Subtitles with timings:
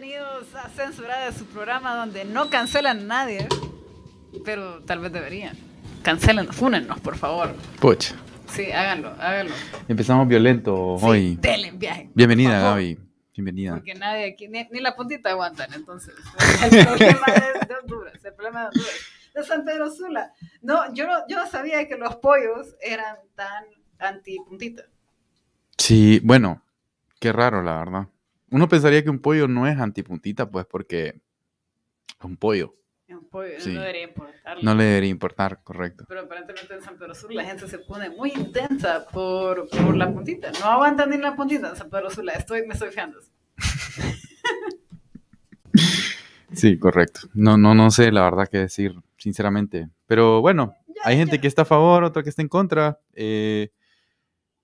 [0.00, 3.48] bienvenidos a Censurada, de su programa donde no cancelan a nadie,
[4.44, 5.56] pero tal vez deberían.
[6.02, 7.52] Cancelen, fúnennos, por favor.
[7.80, 8.14] Pucha.
[8.48, 9.52] Sí, háganlo, háganlo.
[9.88, 11.38] Empezamos violento Sí, hoy.
[11.74, 12.10] viaje.
[12.14, 12.98] Bienvenida, Gaby.
[13.34, 13.74] Bienvenida.
[13.74, 16.14] Porque nadie aquí, ni, ni la puntita aguantan, entonces.
[16.70, 18.94] El problema es de Honduras, el problema de Honduras.
[19.34, 20.32] De San Pedro Sula.
[20.62, 23.64] No, yo no, yo no sabía que los pollos eran tan
[23.98, 24.84] anti-puntita.
[25.76, 26.62] Sí, bueno,
[27.18, 28.08] qué raro, la verdad.
[28.50, 32.74] Uno pensaría que un pollo no es antipuntita, pues, porque es un pollo.
[33.08, 33.72] Un pollo Sí.
[33.74, 34.62] no debería importarle.
[34.62, 36.04] No le debería importar, correcto.
[36.08, 40.12] Pero aparentemente en San Pedro Sula la gente se pone muy intensa por, por la
[40.12, 40.50] puntita.
[40.60, 42.32] No aguantan ni la puntita en San Pedro Sula.
[42.32, 43.18] Estoy, me estoy fiando.
[46.52, 47.20] Sí, correcto.
[47.34, 49.88] No, no, no sé la verdad qué decir, sinceramente.
[50.06, 52.98] Pero bueno, hay gente que está a favor, otra que está en contra.
[53.14, 53.70] Eh,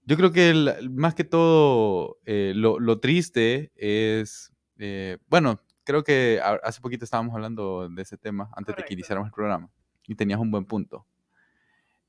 [0.06, 6.02] yo creo que el- más que todo eh, lo, lo triste es, eh, bueno, creo
[6.04, 8.88] que a- hace poquito estábamos hablando de ese tema antes de Correcto.
[8.88, 9.70] que iniciáramos el programa
[10.06, 11.06] y tenías un buen punto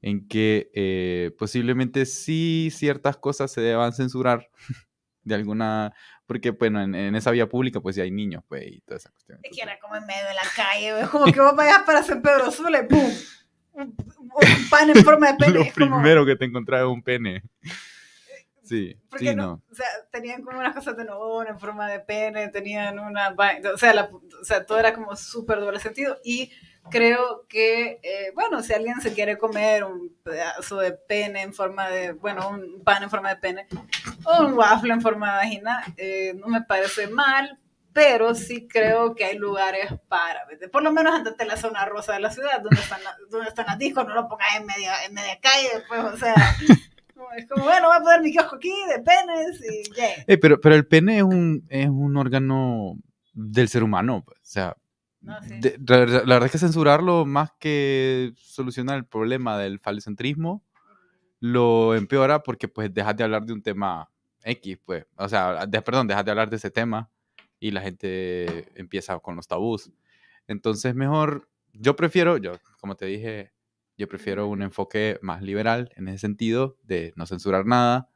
[0.02, 4.50] en que eh, posiblemente sí ciertas cosas se deban censurar
[5.24, 5.94] de alguna,
[6.28, 9.10] porque bueno, en, en esa vía pública pues ya hay niños pues y toda esa
[9.10, 9.40] cuestión.
[9.42, 11.02] Es que entonces- era como en medio de la calle.
[11.02, 13.10] Es como que vos vayas para San Pedro Sula y ¡pum!
[13.74, 13.82] Un,
[14.36, 15.54] un pan en forma de pene.
[15.54, 17.42] Lo es como- primero que te encontraba es un pene.
[18.66, 19.64] Sí, Porque sí, no, no.
[19.72, 23.36] o sea, tenían como unas cosas de novón en forma de pene, tenían una
[23.74, 26.52] o sea, la- o sea, todo era como súper doble sentido y
[26.92, 31.90] creo que, eh, bueno, si alguien se quiere comer un pedazo de pene en forma
[31.90, 33.68] de, bueno, un pan en forma de pene
[34.24, 37.60] o un waffle en forma de vagina, eh, no me parece mal,
[37.94, 40.68] pero sí creo que hay lugares para, ¿vete?
[40.70, 43.48] por lo menos antes de la zona rosa de la ciudad, donde están, la- donde
[43.50, 46.34] están las discos, no lo pongas en media, en media calle, pues, o sea...
[47.38, 50.08] Es como, bueno, voy a poner mi kiosco aquí de penes y ya.
[50.28, 52.98] Eh, pero, pero el pene es un, es un órgano
[53.34, 54.24] del ser humano.
[54.26, 54.76] pues, O sea,
[55.22, 55.60] No, sí.
[55.60, 60.64] de- la, verdad- la verdad es que censurarlo más que solucionar el problema del falocentrismo,
[61.40, 64.10] lo empeora porque pues dejas de hablar de un tema
[64.44, 65.06] X, pues.
[65.18, 67.10] O sea, de- perdón, dejas de hablar de ese tema
[67.60, 69.92] y la gente empieza con los tabús.
[70.48, 73.52] Entonces, mejor, yo prefiero, yo, como te dije,
[73.98, 78.10] yo prefiero un enfoque más liberal en ese sentido, de no censurar nada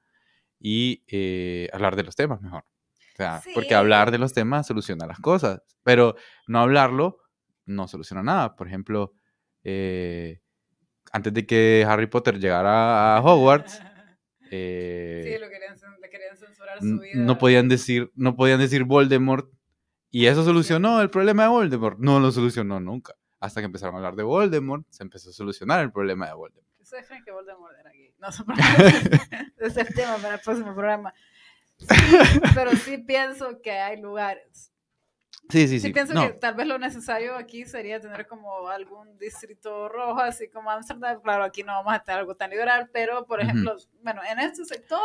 [0.60, 2.64] y eh, hablar de los temas mejor.
[3.14, 3.74] O sea, porque Sí.
[3.76, 6.16] hablar de los temas soluciona las cosas, pero
[6.48, 7.18] no hablarlo
[7.66, 8.56] no soluciona nada.
[8.56, 9.14] Por ejemplo,
[9.64, 10.40] eh,
[11.12, 13.82] antes de que Harry Potter llegara a Hogwarts,
[14.52, 17.12] eh, Sí, lo querían, le querían censurar su vida.
[17.14, 19.52] no podían decir, no podían decir Voldemort
[20.12, 22.00] y eso solucionó el problema de Voldemort.
[22.00, 23.16] No lo solucionó nunca.
[23.40, 26.68] Hasta que empezaron a hablar de Voldemort, se empezó a solucionar el problema de Voldemort.
[26.82, 28.14] ¿Ustedes creen que Voldemort era gay?
[28.20, 28.28] No,
[29.58, 31.14] es el tema para el próximo programa.
[31.78, 31.86] Sí,
[32.56, 34.72] pero sí pienso que hay lugares.
[35.50, 35.94] Sí, sí, Sí, sí.
[35.94, 40.50] pienso No, que tal vez lo necesario aquí sería tener como algún distrito rojo, así
[40.50, 41.22] como Amsterdam.
[41.24, 44.66] Claro, aquí no vamos a tener algo tan liberal, pero por ejemplo, bueno, en este
[44.66, 45.00] sector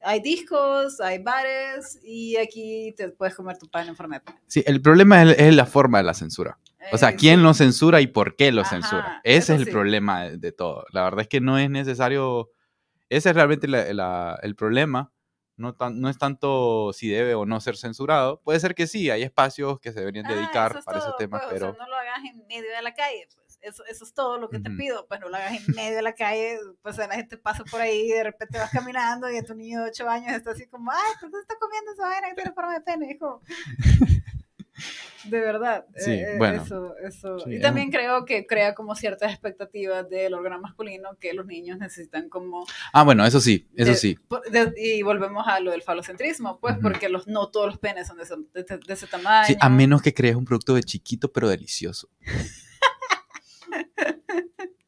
[0.00, 4.40] hay discos, hay bares y aquí te puedes comer tu pan en forma de pan.
[4.48, 6.58] sí, el problema es, es la forma de la censura.
[6.90, 9.20] O sea, ¿quién lo censura y por qué lo Ajá, censura?
[9.24, 9.70] Ese es el sí.
[9.70, 10.84] problema de, de todo.
[10.92, 12.50] La verdad es que no es necesario.
[13.08, 15.12] Ese es realmente la- la- el problema.
[15.56, 18.40] No, tan- no es tanto si debe o no ser censurado.
[18.42, 21.10] Puede ser que sí, hay espacios que se deberían Ah, dedicar eso es para todo,
[21.10, 21.72] ese tema, pues, o pero.
[21.74, 23.58] sea, no lo hagas en medio de la calle, pues.
[23.60, 24.78] Eso, eso es todo lo que te Ujú.
[24.78, 27.80] pido, pues no lo hagas en medio de la calle, pues la gente pasa por
[27.80, 30.90] ahí y de repente vas caminando y tu niño de 8 años está así como,
[30.90, 33.10] ay, ¿por qué está comiendo esa vaina que tiene forma de pene?
[33.12, 33.40] hijo?"
[35.24, 36.62] De verdad, Sí, eh, eh, bueno.
[36.62, 37.38] eso, eso.
[37.40, 41.78] Sí, y también creo que crea como ciertas expectativas del órgano masculino que los niños
[41.78, 44.18] necesitan como Ah, bueno, eso sí, eso de- sí.
[44.50, 48.16] de- y volvemos a lo del falocentrismo, pues, porque los, no todos los penes son
[48.16, 49.46] de ese, de- de ese tamaño.
[49.46, 52.08] Sí, a menos que crees un producto de chiquito pero delicioso.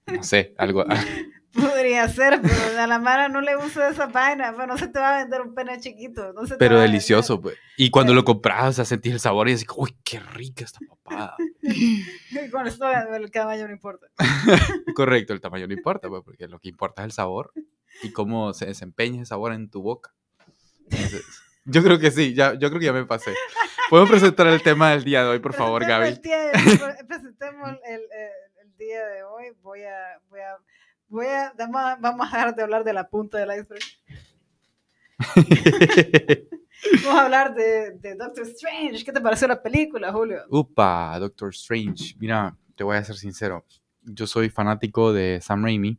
[0.06, 0.85] No sé, algo.
[1.54, 4.98] Podría ser, pero a la Mara no le gusta esa vaina, pues no se te
[4.98, 6.32] va a vender un pene chiquito.
[6.32, 7.56] No se te Pero delicioso, pues.
[7.76, 10.64] Y cuando Pero- lo compras, o sea, sentís el sabor y así, uy, qué rica
[10.64, 11.36] esta papada.
[12.52, 14.06] Con esto el tamaño no importa.
[14.96, 17.52] Correcto, el tamaño no importa, pues, porque lo que importa es el sabor
[18.02, 20.12] y cómo se desempeña ese sabor en tu boca.
[20.90, 21.24] Entonces,
[21.64, 23.32] yo creo que sí, ya, yo creo que ya me pasé.
[23.90, 26.08] ¿Puedo presentar el tema del día de hoy, por favor, Gaby?
[26.08, 26.50] el día-
[27.06, 29.52] presentemos el, el- el día de hoy.
[29.62, 30.56] Voy a, voy a,
[31.14, 31.52] voy a,
[32.00, 33.82] vamos a- dejar de hablar de la punta del iceberg.
[37.05, 39.05] Vamos a hablar de, de Doctor Strange.
[39.05, 40.43] ¿Qué te pareció la película, Julio?
[40.50, 42.14] Upa, Doctor Strange.
[42.19, 43.64] Mira, te voy a ser sincero.
[44.02, 45.96] Yo soy fanático de Sam Raimi.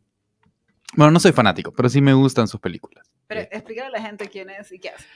[0.94, 3.10] Bueno, no soy fanático, pero sí me gustan sus películas.
[3.26, 5.06] Pero Eh, explícale a la gente quién es y qué hace.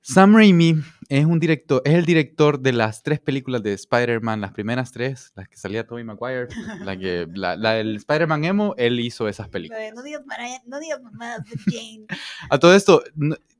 [0.00, 0.76] Sam Raimi
[1.10, 5.32] es un director, es el director de las tres películas de Spider-Man, las primeras tres,
[5.34, 6.46] las que salía Tobey Maguire,
[6.84, 9.92] la que, la, la del Spider-Man emo, él hizo esas películas.
[9.92, 10.22] No digas,
[10.66, 12.06] no digas mamadas de Jane.
[12.48, 13.02] A todo esto,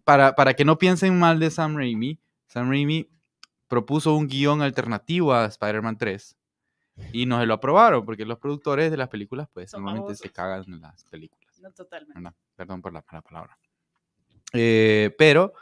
[0.05, 3.11] para, para que no piensen mal de Sam Raimi, Sam Raimi
[3.67, 6.37] propuso un guion alternativo a Spider-Man 3
[7.13, 10.31] y no se lo aprobaron porque los productores de las películas pues Son normalmente se
[10.31, 11.59] cagan en las películas.
[11.61, 12.31] No, totalmente.
[12.55, 13.59] Perdón por la mala palabra.
[14.53, 15.53] Eh, pero,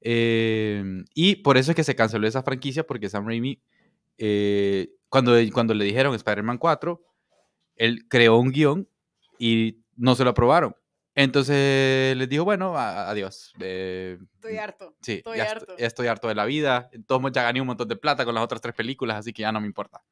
[0.00, 0.82] eh,
[1.14, 3.60] y por eso es que se canceló esa franquicia porque Sam Raimi,
[4.18, 7.02] eh, cuando, cuando le dijeron Spider-Man 4,
[7.76, 8.88] él creó un guion
[9.38, 10.74] y no se lo aprobaron.
[11.14, 13.52] Entonces les dijo, bueno, a- adiós.
[13.60, 14.96] eh, Estoy harto.
[15.02, 15.76] sí, estoy ya, harto.
[15.76, 16.88] ya estoy harto de la vida.
[17.06, 19.52] Todos ya gané un montón de plata con las otras tres películas, así que ya
[19.52, 20.02] no me importa.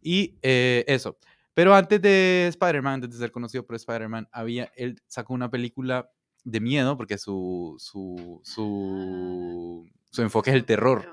[0.00, 1.18] Y eh, eso.
[1.54, 6.10] Pero antes de Spider-Man, antes de ser conocido por Spider-Man, había, él sacó una película
[6.44, 11.06] de miedo, porque su, su, su, su enfoque es el terror.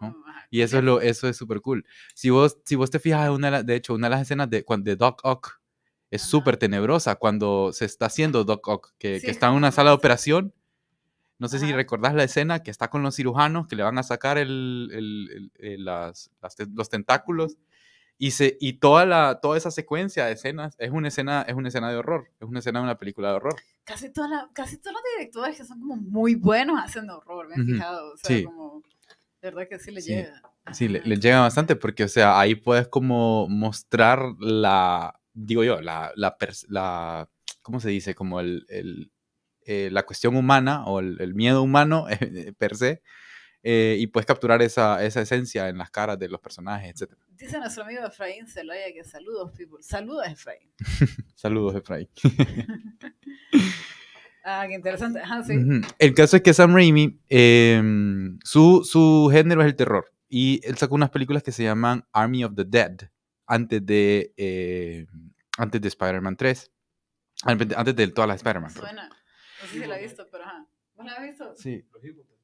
[0.00, 0.08] ¿no?
[0.08, 0.14] Oh,
[0.50, 1.84] Y eso es lo, eso es súper cool.
[2.14, 4.96] Si vos, si vos te fijas, una, de hecho, una de las escenas de, de
[4.96, 5.60] Doc Ock
[6.10, 9.70] es súper tenebrosa cuando se está haciendo Doc Ock, que, Sí, que está en una
[9.72, 10.54] sala de operación.
[11.40, 11.76] No sé si Ajá.
[11.76, 15.30] recordás la escena que está con los cirujanos que le van a sacar el, el-
[15.30, 17.56] el- el- las, las los tentáculos.
[18.18, 21.68] Y, se, y toda, la, toda esa secuencia de escenas es una escena, es una
[21.68, 22.28] escena de horror.
[22.40, 23.56] Es una escena de una película de horror.
[23.84, 27.54] Casi, toda la- casi todos los directores que son como muy buenos haciendo horror, me
[27.56, 28.12] he Ujú, fijado.
[28.12, 28.44] O sea, sí.
[28.44, 28.82] como,
[29.40, 30.42] de verdad que sí le Sí, llega.
[30.72, 35.80] Sí, le, le llega bastante porque, o sea, ahí puedes como mostrar la, digo yo,
[35.80, 36.36] la, la,
[36.68, 37.28] la
[37.62, 38.14] ¿cómo se dice?
[38.14, 39.12] Como el, el,
[39.62, 43.00] eh, la cuestión humana o el, el miedo humano eh, per se,
[43.62, 47.12] eh, y puedes capturar esa, esa esencia en las caras de los personajes, etc.
[47.36, 49.78] Dice nuestro amigo Efraín Zelaya que saludos, people.
[49.82, 50.70] Saludos, Efraín.
[51.34, 52.08] Saludos, Efraín.
[54.44, 55.20] Ah, qué interesante.
[55.20, 55.52] Ajá, sí.
[55.98, 60.10] El caso es que Sam Raimi, em, su, su género es el terror.
[60.28, 62.96] Y él sacó unas películas que se llaman Army of the Dead
[63.46, 65.06] antes de, eh,
[65.58, 66.70] antes de Spider-Man 3.
[67.42, 68.72] Antes de- antes de todas las Spider-Man.
[68.72, 68.88] perdón.
[68.90, 69.08] Suena.
[69.08, 70.66] No sé si la he visto, pero ajá.
[70.94, 71.54] ¿Vos la has visto?
[71.56, 71.84] Sí.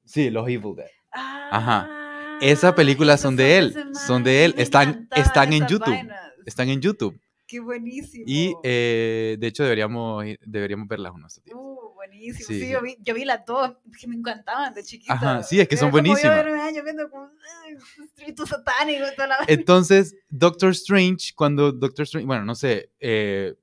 [0.05, 0.91] Sí, los Evil Dead.
[1.15, 3.75] Ah, Esas películas son de él,
[4.07, 5.97] son de él, están- están en YouTube.
[6.45, 7.19] Están en YouTube.
[7.47, 8.25] Qué buenísimo.
[8.27, 11.55] Y eh, de hecho deberíamos, deberíamos verlas unos días.
[11.57, 12.47] Uh, buenísimo.
[12.49, 12.71] Sí, Sí, sí.
[12.73, 15.13] Yo, vi, yo vi las dos que me encantaban de chiquita.
[15.15, 16.45] Ajá, sí, es que son buenísimas.
[19.47, 23.55] Entonces, Doctor Strange, cuando Doctor Strange, bueno, no sé, eh,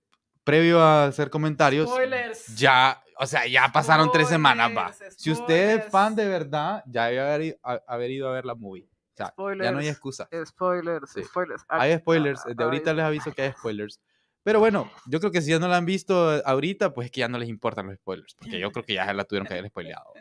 [0.43, 2.55] previo a hacer comentarios, Spoilers.
[2.55, 4.91] ya, o sea, ya pasaron tres semanas, va.
[4.93, 5.91] Spoilers, Si usted es spoilers.
[5.91, 8.87] fan de verdad, ya debe haber, haber ido a ver la movie.
[9.13, 9.89] O sea, ya no hay Spoilers.
[9.89, 10.29] excusa.
[10.45, 11.23] Spoilers, Sí.
[11.23, 11.63] spoilers.
[11.67, 13.99] Hay spoilers, de ahorita les aviso que hay spoilers.
[14.43, 17.11] Pero bueno, yo creo que si ya no la han visto eh, ahorita, pues es
[17.11, 19.53] que ya no les importan los spoilers, porque yo creo que ya la tuvieron que
[19.53, 20.13] haber spoileado.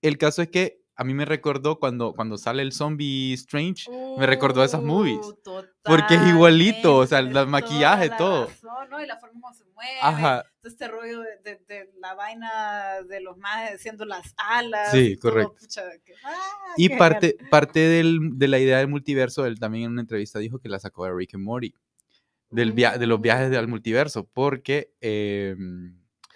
[0.00, 4.24] El caso es que a mí me recordó cuando, cuando sale el zombie Strange, me
[4.26, 5.18] recordó a esas movies.
[5.18, 8.46] Uh, Porque es igualito, o sea, el maquillaje, la todo.
[8.46, 9.02] razón, ¿no?
[9.02, 9.98] Y la forma como se mueve.
[10.00, 14.92] Ajá, todo este rollo de, de- de la vaina de los más haciendo las alas.
[14.92, 15.54] Sí, y todo, correcto.
[15.60, 19.90] pucha, que- ah, y parte, parte del- de la idea del multiverso, él también en
[19.92, 21.74] una entrevista dijo que la sacó de Rick and Morty,
[22.50, 25.56] del via- de los viajes del multiverso, porque eh,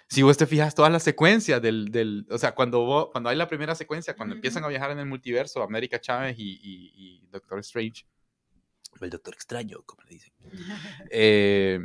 [0.09, 3.35] si vos te fijas todas las secuencias del, del o sea, cuando, vos- cuando hay
[3.35, 7.27] la primera secuencia, cuando empiezan a viajar en el multiverso, América Chávez y, y- y
[7.31, 8.05] Doctor Strange,
[8.99, 10.33] o el Doctor Extraño, como le dicen,
[11.11, 11.79] eh,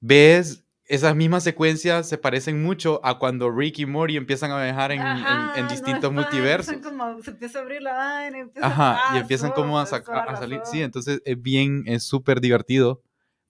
[0.00, 4.92] ves esas mismas secuencias se parecen mucho a cuando Rick y Morty empiezan a viajar
[4.92, 6.74] en, en- en Ajá, no, distintos fun, multiversos.
[6.74, 8.48] empiezan como- se empieza a abrir la vaina.
[8.62, 10.60] Ajá, y ah, empiezan so, como a, a- a salir.
[10.64, 13.02] Sí, entonces es bien, es súper divertido.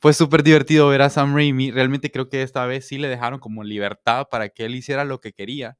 [0.06, 1.72] Fue súper divertido ver a Sam Raimi.
[1.72, 5.20] Realmente creo que esta vez sí le dejaron como libertad para que él hiciera lo
[5.20, 5.78] que quería.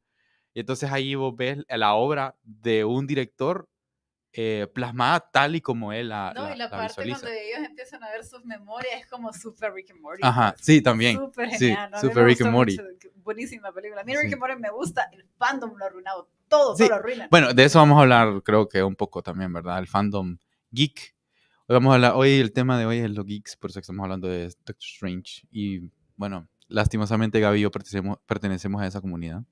[0.53, 3.69] Y entonces ahí vos ves la obra de un director
[4.33, 7.21] eh, plasmada tal y como él la, No, la- y la, la parte visualiza.
[7.21, 10.23] cuando ellos empiezan a ver sus memorias es como super Rick and Morty.
[10.25, 10.67] Ajá, pues.
[10.67, 11.19] sí, también.
[11.19, 11.91] Súper Sí, genial.
[12.01, 12.77] súper me Rick and Morty.
[12.79, 14.01] mucho, Buenísima película.
[14.01, 14.33] A mí Rick Sí.
[14.33, 15.09] and Morty me gusta.
[15.13, 16.29] El fandom lo ha arruinado.
[16.49, 17.29] Todo, Sí, todo lo arruina.
[17.31, 19.79] Bueno, de eso vamos a hablar, creo que un poco también, ¿verdad?
[19.79, 20.37] El fandom
[20.73, 21.15] geek.
[21.69, 24.05] Hoy vamos a hablar, hoy el tema de hoy es los geeks, por eso estamos
[24.05, 25.43] hablando de Doctor Strange.
[25.51, 29.43] Y bueno, lastimosamente Gaby y yo pertenecemos, pertenecemos a esa comunidad.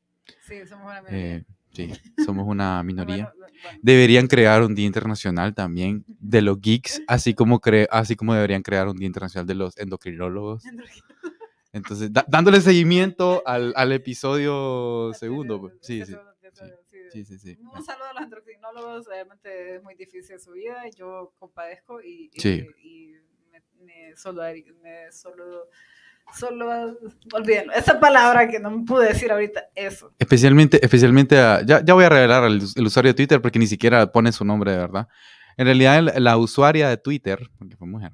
[0.47, 1.37] Sí, somos una minoría.
[1.37, 1.93] Eh, sí,
[2.25, 3.33] somos una minoría.
[3.37, 3.79] Bueno, bueno.
[3.83, 8.63] Deberían crear un día internacional también de los geeks, así como, cre así como deberían
[8.63, 10.63] crear un día internacional de los endocrinólogos.
[11.73, 15.61] Entonces, da- dándole seguimiento al, al episodio segundo.
[15.61, 15.75] pues.
[15.81, 16.15] Sí, sí.
[17.15, 17.59] Sí, sí, sí.
[17.63, 22.67] Un saludo a los endocrinólogos, realmente es muy difícil su vida, yo compadezco y, Sí.
[23.51, 25.69] me, me, solidari- me solo-
[26.33, 26.99] Solo,
[27.35, 27.75] olvídenlo.
[27.75, 30.15] Esa palabra que no me pude decir ahorita, eso.
[30.19, 33.67] Especialmente, especialmente a- ya, ya voy a revelar el, el usuario de Twitter porque ni
[33.67, 35.07] siquiera pone su nombre de verdad.
[35.59, 38.13] En realidad, el- la usuaria de Twitter, porque fue mujer.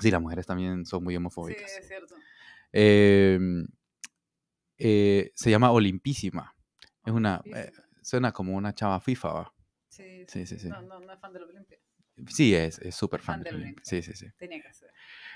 [0.00, 1.70] Sí, las mujeres también son muy Sí, homofóbicas.
[1.78, 2.14] es cierto.
[2.72, 3.38] Eh,
[4.78, 6.54] eh, se llama Olimpísima.
[7.04, 7.70] Es una, eh.
[8.04, 9.54] Suena como una chava FIFA, ¿va?
[9.88, 10.68] Sí, sí, sí, sí.
[10.68, 11.78] No, no, no es fan de la Olimpia.
[12.28, 13.84] Sí, es es súper fan Fan de del Olimpia.
[13.84, 14.26] Sí, sí, sí.
[14.36, 14.90] Tenía que ser.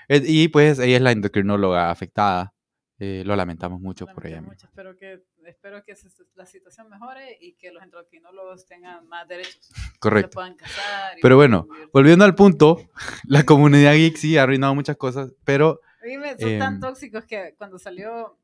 [0.07, 2.53] Eh, Y pues ella es la endocrinóloga afectada.
[3.01, 4.41] Eh, lo lamentamos mucho por Lamento ella.
[4.41, 4.67] mucho.
[4.67, 9.69] Espero que, espero que se- la situación mejore y que los endocrinólogos tengan más derechos.
[9.99, 10.31] Correcto.
[10.35, 11.15] puedan casar.
[11.21, 11.89] Pero bueno, vivir.
[11.93, 12.77] volviendo al punto,
[13.25, 17.55] la comunidad geek sí ha arruinado muchas cosas, pero Dime, son tan Em, tóxicos que
[17.57, 18.37] cuando salió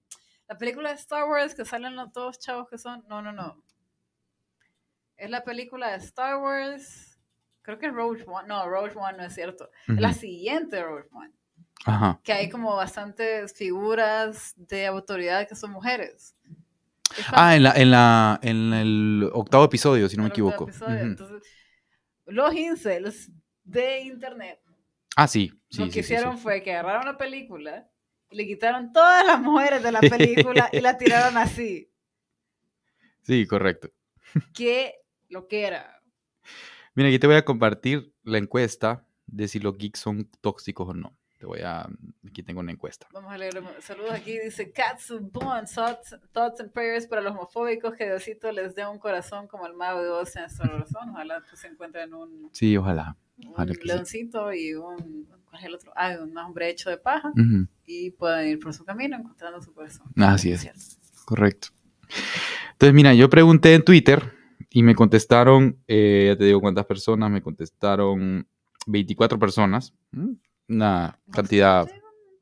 [0.48, 3.03] la película de Star Wars, que salen los dos chavos que son.
[3.10, 3.62] No, no, no.
[5.17, 7.19] Es la película de Star Wars.
[7.62, 8.48] Creo que es Rogue One.
[8.48, 9.69] No, Rogue One no es cierto.
[9.88, 11.31] La siguiente Rogue One.
[11.86, 12.19] ajá.
[12.24, 16.36] Que hay como bastantes figuras de autoridad que son mujeres.
[17.17, 20.65] Es Ah, en la, en la, en el octavo episodio, si no me equivoco.
[20.65, 20.95] episodio.
[20.95, 21.05] Ujú.
[21.05, 21.43] Entonces,
[22.25, 23.31] los incels
[23.63, 24.60] de internet
[25.15, 26.13] Ah, sí, sí, lo que sí, sí.
[26.13, 27.88] hicieron fue que agarraron la película
[28.29, 31.89] y le quitaron todas las mujeres de la película y la tiraron así.
[33.22, 33.89] Sí, correcto.
[34.53, 34.95] ¿Qué
[35.29, 36.01] lo que era?
[36.94, 40.94] Mira, aquí te voy a compartir la encuesta de si los geeks son tóxicos o
[40.94, 41.17] no.
[41.38, 41.88] Te voy a,
[42.25, 43.08] aquí tengo una encuesta.
[43.12, 43.62] Vamos a leer.
[43.82, 44.39] Saludos aquí.
[44.39, 47.94] Dice Katsu Bon, thoughts, thoughts and prayers para los homofóbicos.
[47.96, 51.10] Que Diosito les dé un corazón como el mago de Oz en nuestro corazón.
[51.10, 53.17] Ojalá pues, se encuentren un, Sí, ojalá.
[53.38, 53.79] un sí.
[53.84, 55.27] leoncito y un.
[55.50, 55.91] ¿Cuál es el otro?
[55.96, 57.34] Ah, un hombre hecho de paja.
[57.86, 60.08] Y puedan ir por su camino encontrando su corazón.
[60.15, 60.62] Así es.
[60.62, 60.79] Cierto.
[61.25, 61.67] Correcto.
[62.72, 64.34] Entonces, mira, yo pregunté en Twitter
[64.75, 68.46] y me contestaron, eh, ya te digo cuántas personas, me contestaron
[68.86, 69.94] 24 personas.
[70.67, 71.88] Una cantidad,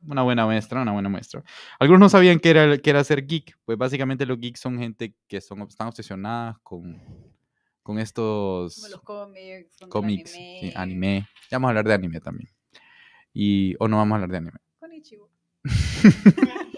[0.02, 1.44] una buena muestra, una buena muestra.
[1.78, 3.56] Algunos no sabían qué era, qué era ser geek.
[3.66, 7.00] Pues básicamente los geeks son gente que son, están obsesionadas con,
[7.84, 10.60] con estos Como los cómics, cómics, anime.
[10.60, 11.28] sí, anime.
[11.52, 12.50] Ya vamos a hablar de anime también.
[13.32, 14.60] Y, o no vamos a hablar de anime.
[14.80, 14.90] Con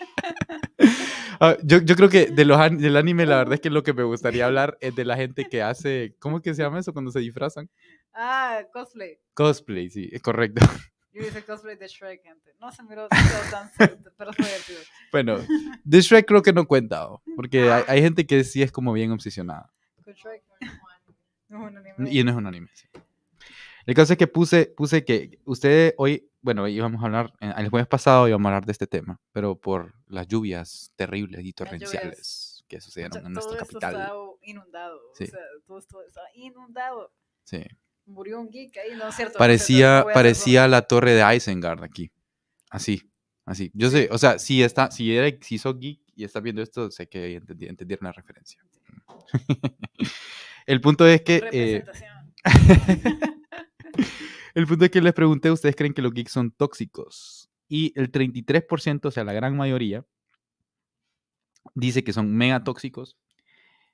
[1.39, 3.93] Ah, yo, yo creo que de los, del anime, la verdad es que lo que
[3.93, 7.11] me gustaría hablar es de la gente que hace, ¿cómo que se llama eso cuando
[7.11, 7.69] se disfrazan?
[8.13, 9.17] Ah, cosplay.
[9.33, 10.65] Cosplay, sí, es correcto.
[11.13, 12.51] Yo hice cosplay de Shrek, gente.
[12.59, 13.71] No se miró tan
[14.17, 14.79] pero fue divertido.
[15.11, 15.37] Bueno,
[15.83, 19.11] de Shrek creo que no cuenta, porque hay, hay gente que sí es como bien
[19.11, 19.71] obsesionada.
[20.03, 20.43] Con Shrek.
[21.47, 22.11] No es un anime.
[22.11, 22.87] Y no es un anime, sí.
[23.85, 27.69] El caso es que puse, puse que ustedes hoy, bueno, íbamos a hablar, eh, el
[27.69, 32.63] jueves pasado íbamos a hablar de este tema, pero por las lluvias terribles y torrenciales
[32.67, 33.93] que O sucedieron sea, en nuestra todo capital.
[34.01, 34.99] estaba inundado.
[35.13, 35.23] Sí.
[35.25, 35.77] O sea, todo
[36.07, 37.13] estaba inundado.
[37.43, 37.63] Sí.
[38.07, 39.33] Murió un geek ahí, no es cierto.
[39.33, 42.11] no Parecía, parecía la torre de Isengard aquí.
[42.71, 43.11] Así,
[43.45, 43.71] así.
[43.75, 46.89] Yo sé, o sea, si, está, si, era, si sos geek y estás viendo esto,
[46.89, 48.59] sé que entendi- entendieron la referencia.
[50.65, 51.35] el punto es que...
[51.51, 52.33] eh, Representación.
[54.53, 57.49] el punto es que les pregunté, ¿ustedes creen que los geeks son tóxicos?
[57.67, 60.05] Y el 33%, o sea, la gran mayoría,
[61.73, 63.17] dice que son mega tóxicos.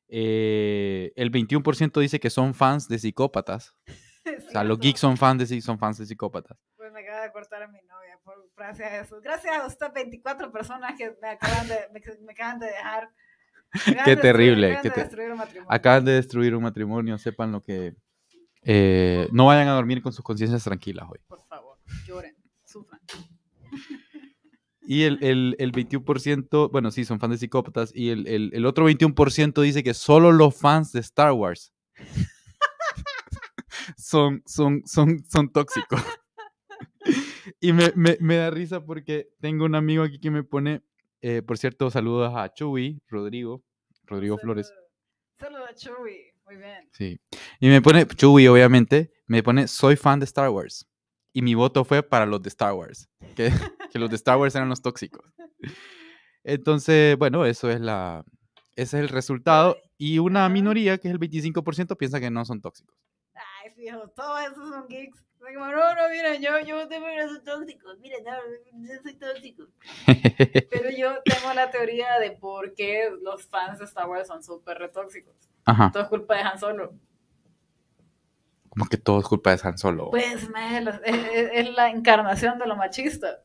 [0.09, 3.75] Eh, el 21% dice que son fans de psicópatas.
[4.23, 6.55] O sea, los geeks son fans de, son fans de psicópatas.
[6.77, 9.19] Pues me acaba de cortar a mi novia por, gracias a eso.
[9.19, 13.09] Gracias a usted, 24 personas que me acaban de, me, me acaban de dejar.
[13.73, 15.73] Acaban Qué de terrible, te- destruir un matrimonio.
[15.73, 17.95] Acaban de destruir un matrimonio, sepan lo que...
[18.63, 21.19] eh, no vayan a dormir con sus conciencias tranquilas hoy.
[21.27, 22.99] Por favor, lloren, sufran.
[24.83, 27.91] Y el, el, el 21%, bueno, sí, son fans de psicópatas.
[27.95, 31.73] Y el, el, el otro 21% dice que solo los fans de Star Wars
[33.97, 36.01] son, son, son, son tóxicos.
[37.61, 40.83] y me, me, me da risa porque tengo un amigo aquí que me pone,
[41.21, 43.63] eh, por cierto, saludos a Chuy, Rodrigo,
[44.05, 44.73] Rodrigo Flores.
[45.71, 46.89] A Chuy, muy bien.
[46.91, 47.21] Sí.
[47.61, 50.85] Y me pone, Chuy, obviamente, me pone, soy fan de Star Wars.
[51.31, 53.09] Y mi voto fue para los de Star Wars.
[53.35, 53.49] Que,
[53.91, 55.25] que los de Star Wars eran los tóxicos.
[56.43, 58.25] Entonces, bueno, eso es la,
[58.75, 59.77] ese es el resultado.
[59.97, 62.97] Y una minoría, que es el 25%, piensa que no son tóxicos.
[63.33, 65.23] Ay, fijo, todos esos son geeks.
[65.39, 67.97] Como, no, no, miren, yo, yo tengo que son tóxicos.
[67.99, 68.31] Miren, no,
[68.73, 69.67] yo soy tóxico.
[70.69, 74.77] Pero yo tengo la teoría de por qué los fans de Star Wars son súper
[74.77, 75.50] retóxicos.
[75.65, 75.91] Ajá.
[75.91, 76.93] Todo es culpa de Han Solo.
[78.69, 80.09] Como que todo es culpa de Han Solo.
[80.11, 83.43] Pues, man, es, es- es la encarnación de lo machista.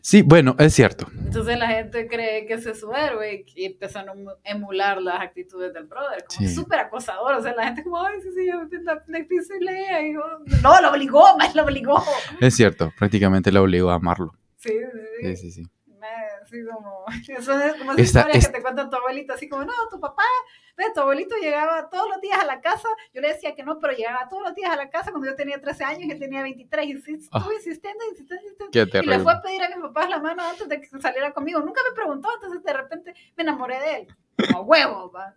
[0.00, 1.06] Sí, bueno, es cierto.
[1.12, 5.20] Entonces la gente cree que ese es su héroe y empiezan a emu- emular las
[5.20, 6.24] actitudes del brother.
[6.26, 6.54] Como Sí.
[6.54, 7.34] súper acosador.
[7.34, 9.26] O sea, la gente como, ay, sí, sí, yo la, la y
[9.60, 10.06] lea.
[10.08, 10.22] Y yo,
[10.62, 12.02] no, lo obligó, más lo obligó.
[12.40, 12.90] Es cierto.
[12.98, 14.32] Prácticamente le obligó a amarlo.
[14.56, 15.50] Sí, sí, Sí, sí.
[15.50, 15.70] sí, sí.
[16.42, 19.48] Así como, eso es como esa Esta- historia es- que te cuenta tu abuelita, así
[19.48, 20.22] como, no, tu papá,
[20.76, 23.78] ve, tu abuelito llegaba todos los días a la casa, yo le decía que no,
[23.78, 26.18] pero llegaba todos los días a la casa cuando yo tenía 13 años y él
[26.18, 27.46] tenía 23, y sí, estuve Ah.
[27.56, 30.80] insistiendo, insistiendo, insistiendo, y le fue a pedir a mis papás la mano antes de
[30.80, 34.08] que saliera conmigo, nunca me preguntó, entonces de repente me enamoré de él,
[34.52, 35.34] como huevo, va.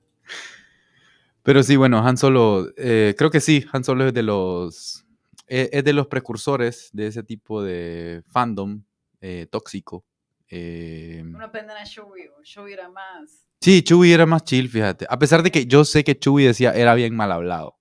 [1.43, 5.05] Pero sí, bueno, Han Solo, eh, creo que sí, Han Solo es de los,
[5.47, 8.83] eh, es de los precursores de ese tipo de fandom
[9.21, 10.03] eh, tóxico.
[10.53, 12.29] Eh, Uno aprende a Chewie,
[12.73, 15.07] era más, sí, Chewie era más chill, fíjate.
[15.09, 17.77] A pesar de que yo sé que Chewie decía era bien mal hablado.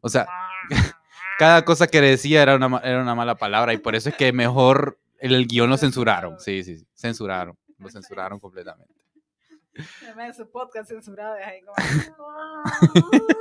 [0.00, 0.26] O sea,
[1.38, 4.32] cada cosa que decía era una, era una mala palabra y por eso es que
[4.32, 6.40] mejor el, el guion lo censuraron.
[6.40, 8.94] Sí, sí, sí, censuraron, lo censuraron completamente.
[10.02, 11.74] además de su podcast censurado, es ahí como...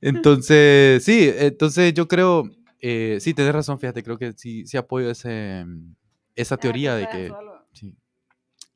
[0.00, 2.48] Entonces, sí, entonces yo creo,
[2.80, 5.94] eh, sí, tienes razón, fíjate, creo que sí, sí apoyo ese, mm,
[6.36, 7.32] esa teoría de que...
[7.72, 7.94] Sí.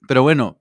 [0.09, 0.61] Pero bueno,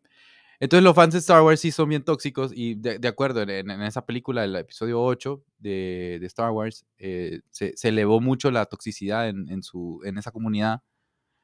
[0.59, 3.49] entonces los fans de Star Wars sí son bien tóxicos y de, de acuerdo, en,
[3.71, 8.51] en esa película, el episodio 8 de, de Star Wars, eh, se, se elevó mucho
[8.51, 10.83] la toxicidad en, en, su, en esa comunidad.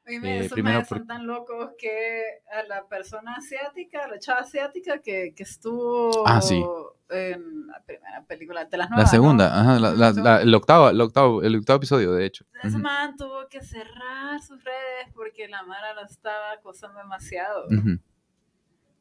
[0.08, 2.22] Oíme, Eh, esos primero maes por- son tan locos que
[2.52, 6.64] a la persona asiática, a la chava asiática que, que estuvo Ah, sí.
[7.10, 9.54] en la primera película de las La nuevas, segunda, ¿no?
[9.54, 10.34] ajá, la- la- segunda.
[10.36, 12.44] la- el, octavo, el, octavo, el octavo episodio, de hecho.
[12.62, 17.66] Ese man tuvo que cerrar sus redes porque la Mara la estaba acosando demasiado.
[17.66, 17.98] ujú.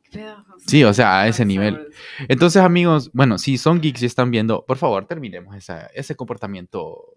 [0.04, 1.90] ¿Qué pedo con Sí, o sea, a ese nivel.
[2.30, 7.14] Entonces, amigos, bueno, si son geeks y están viendo, por favor, terminemos esa, ese comportamiento.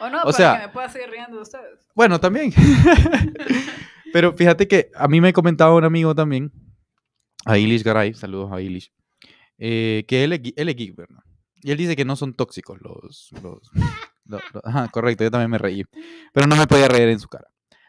[0.00, 1.86] O no, o para sea- que me pueda seguir riendo de ustedes.
[1.94, 2.52] Bueno, también.
[4.12, 6.50] Pero fíjate que a mí me comentaba un amigo también,
[7.44, 8.92] a Ilish Garay, saludos a Ilish,
[9.58, 11.22] eh, que él es, gui- él es geek, ¿verdad?
[11.62, 13.30] Y él dice que no son tóxicos los...
[13.42, 13.70] los,
[14.24, 15.84] lo- lo- ajá, correcto, yo también me reí.
[16.32, 17.46] Pero no me podía reír en su cara.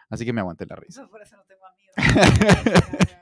[0.09, 1.01] Así que me aguanté la risa.
[1.01, 3.05] Eso por eso no tengo amigos.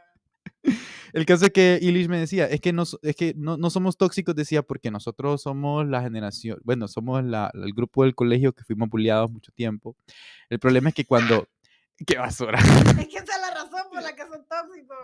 [1.14, 3.98] El caso es que Ilish me decía, es que, no, es que no, no somos
[3.98, 8.64] tóxicos, decía, porque nosotros somos la generación, bueno, somos la- el grupo del colegio que
[8.64, 9.96] fuimos bulliados mucho tiempo.
[10.50, 11.48] El problema es que cuando...
[12.08, 12.60] ¡Qué basura!
[12.60, 14.98] es que esa es la razón por la que son tóxicos.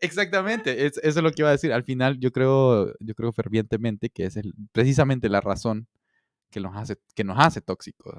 [0.00, 1.72] Exactamente, es- eso es lo que iba a decir.
[1.72, 5.86] Al final yo creo, yo creo fervientemente que es el- precisamente la razón
[6.50, 8.14] que nos hace, que nos hace tóxicos,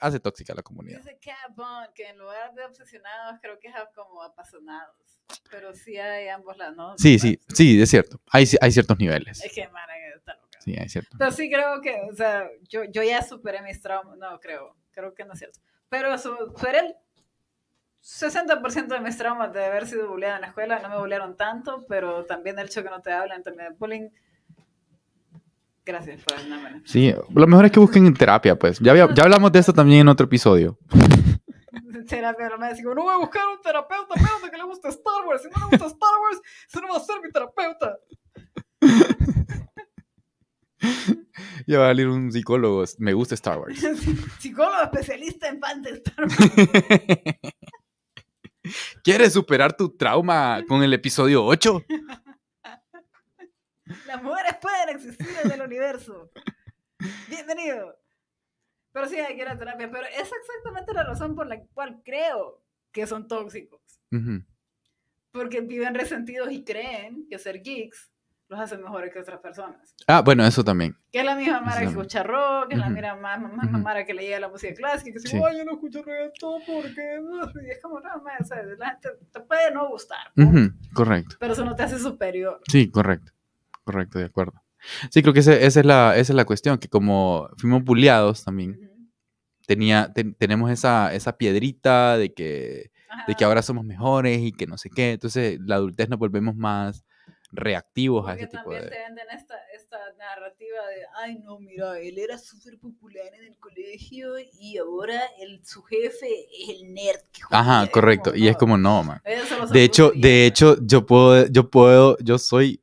[0.00, 0.98] hace tóxica la comunidad.
[0.98, 4.94] Dice Cat Bond que en lugar de obsesionados creo que es como apasionados.
[5.50, 6.98] Pero sí hay ambos lados, ¿no?
[6.98, 8.20] Sí, sí, sí, es cierto.
[8.30, 9.44] Hay, hay ciertos niveles.
[9.44, 10.58] Es que Mara está loca.
[10.60, 11.18] Sí, hay ciertos.
[11.18, 14.16] Pero sí creo que, o sea, yo, yo ya superé mis traumas.
[14.18, 14.74] No, creo.
[14.90, 15.60] Creo que no es cierto.
[15.88, 16.96] Pero su- superé el
[18.02, 20.78] 60% de mis traumas de haber sido bulleada en la escuela.
[20.80, 24.08] No me bullearon tanto, pero también el hecho que no te hablan también de bullying.
[25.88, 26.82] Gracias por ayudarme.
[26.84, 28.78] Sí, lo mejor es que busquen en terapia, pues.
[28.78, 30.78] Ya, había- ya hablamos de esto también en otro episodio.
[32.08, 35.24] terapia, no me digo, no voy a buscar un terapeuta, menos que le guste Star
[35.26, 35.42] Wars.
[35.42, 37.98] Si no le gusta Star Wars, ese no va a ser mi terapeuta.
[41.66, 42.84] Ya va a salir un psicólogo.
[42.98, 43.78] Me gusta Star Wars.
[44.38, 47.34] Psicólogo especialista en fans de Star Wars.
[49.02, 51.82] ¿Quieres superar tu trauma con el episodio 8?
[54.06, 56.30] Las mujeres pueden existir en el universo.
[57.28, 57.96] Bienvenido.
[58.92, 59.90] Pero sí, hay que ir a terapia.
[59.90, 63.80] Pero es exactamente la razón por la cual creo que son tóxicos.
[64.10, 64.42] Ujú.
[65.32, 68.10] Porque viven resentidos y creen que ser geeks
[68.48, 69.94] los hace mejores que otras personas.
[70.06, 70.96] Ah, bueno, eso también.
[71.12, 72.94] Que es la misma Mara que escucha rock, que es la Ujú.
[72.94, 73.78] misma más, más, Ujú.
[73.78, 75.40] Mara que le llega la música clásica, que dice, Sí.
[75.46, 77.20] ay, yo no escucho reggaetón porque...
[77.22, 80.50] no", Y es como, no, ma, o sea, la gente te puede no gustar, punto.
[80.60, 81.36] Ujú, Correcto.
[81.38, 82.62] pero eso no te hace superior.
[82.68, 83.32] Sí, correcto.
[83.88, 84.52] Correcto, de acuerdo.
[85.10, 88.44] Sí, creo que ese- esa, es la, esa es la cuestión, que como fuimos bulleados
[88.44, 88.78] también,
[89.66, 92.90] tenía, ten- tenemos esa, esa piedrita de que,
[93.26, 95.12] de que ahora somos mejores y que no sé qué.
[95.12, 97.02] Entonces, la adultez nos volvemos más
[97.50, 98.96] reactivos a Porque ese tipo también de...
[98.96, 103.56] te venden esta, esta narrativa de, ay no, mira, él era súper popular en el
[103.56, 107.20] colegio y ahora el, su jefe es el nerd.
[107.32, 107.60] Que jodía".
[107.60, 108.30] Ajá, Es correcto.
[108.32, 109.22] como, Y es no, como, no, man.
[109.70, 112.82] De hecho, de hecho, yo puedo, yo puedo, yo soy,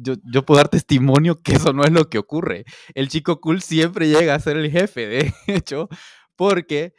[0.00, 2.64] yo, yo puedo dar testimonio que eso no es lo que ocurre.
[2.94, 5.88] El chico cool siempre llega a ser el jefe, de hecho,
[6.36, 6.94] porque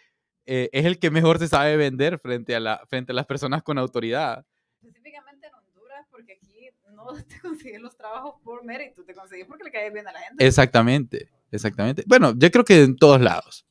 [0.46, 3.64] eh, es el que mejor se sabe vender frente a, la, frente a las personas
[3.64, 4.46] con autoridad.
[4.82, 9.64] Específicamente en Honduras, porque aquí no te consigues los trabajos por mérito, te consigues porque
[9.64, 10.46] le caes bien a la gente.
[10.46, 12.04] Exactamente, exactamente.
[12.06, 13.66] Bueno, yo creo que en todos lados.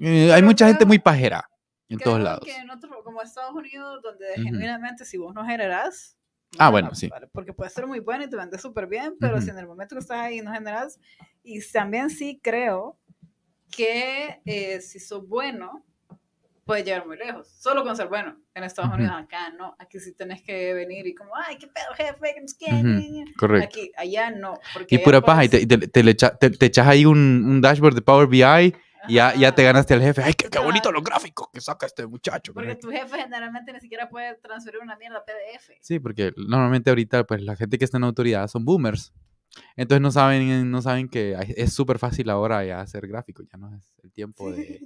[0.00, 1.48] Eh, hay mucha gente muy pajera
[1.88, 2.44] en todos lados.
[2.44, 4.44] que en otro, como Estados Unidos, donde Ujú.
[4.44, 6.16] genuinamente si vos no generas,
[6.58, 7.10] Ah, no, bueno, sí.
[7.32, 9.52] Porque puede ser muy bueno y te vendes súper bien, pero si Ujú.
[9.52, 10.98] en el momento que estás ahí no generas,
[11.42, 12.98] y también sí creo
[13.70, 15.84] que eh, si sos bueno,
[16.64, 17.48] puedes llegar muy lejos.
[17.48, 18.36] Solo con ser bueno.
[18.54, 18.98] En Estados Ujú.
[19.00, 19.74] Unidos, acá no.
[19.78, 23.24] Aquí sí tenés que venir y como, ay, qué pedo, jefe, qué, ña, ña".
[23.36, 23.68] Correcto.
[23.68, 24.54] Aquí, allá no.
[24.72, 26.86] Porque Y pura paja, y te, puedes- y te, te le echa- te- te echas
[26.86, 28.74] ahí un, un dashboard de Power BI
[29.08, 30.22] y ya, ya te ganaste al jefe.
[30.22, 32.52] ¡Ay, qué, qué bonito los gráficos que saca este muchacho!
[32.54, 32.80] Porque sé qué".
[32.80, 35.70] tu jefe generalmente ni siquiera puede transferir una mierda a PDF.
[35.80, 39.12] Sí, porque normalmente ahorita pues la gente que está en autoridad son boomers.
[39.76, 43.72] Entonces no saben, no saben que es súper fácil ahora ya hacer gráficos, ya no
[43.76, 44.80] es el tiempo de...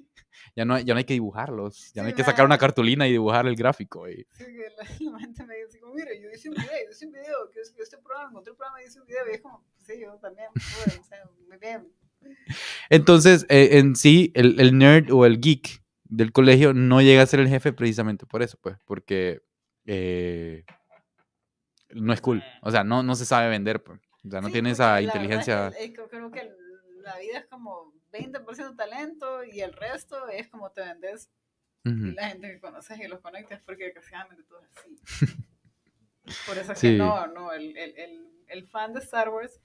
[0.55, 3.13] Ya no, ya no hay que dibujarlos, ya no hay que sacar una cartulina y
[3.13, 4.09] dibujar el gráfico.
[4.09, 6.91] y- Sí, que la, la gente me dice, como, mira, yo hice un video, yo
[6.91, 9.35] hice un video, que yo este programa, encontré un programa y hice un video, y
[9.35, 11.89] es como, sí, yo también, pude, o sea, muy bien.
[12.91, 17.27] Entonces, eh, en sí, el, el nerd o el geek del colegio no llega a
[17.27, 19.43] ser el jefe precisamente por eso, pues, porque
[19.85, 20.65] eh,
[21.91, 22.43] no es cool.
[22.63, 24.01] O sea, no, no se sabe vender, pues.
[24.25, 25.71] O sea, no Sí, tiene esa es inteligencia.
[25.77, 26.51] que, eh, creo- que
[27.03, 31.31] la vida es como 20% talento y el resto es como te vendes
[31.85, 32.07] y Ujú.
[32.15, 34.97] la gente que conoces y los conectas porque desgraciadamente todo es así.
[36.47, 36.89] Por eso es Sí.
[36.89, 39.61] que no, no, el, el, el, el fan de Star Wars,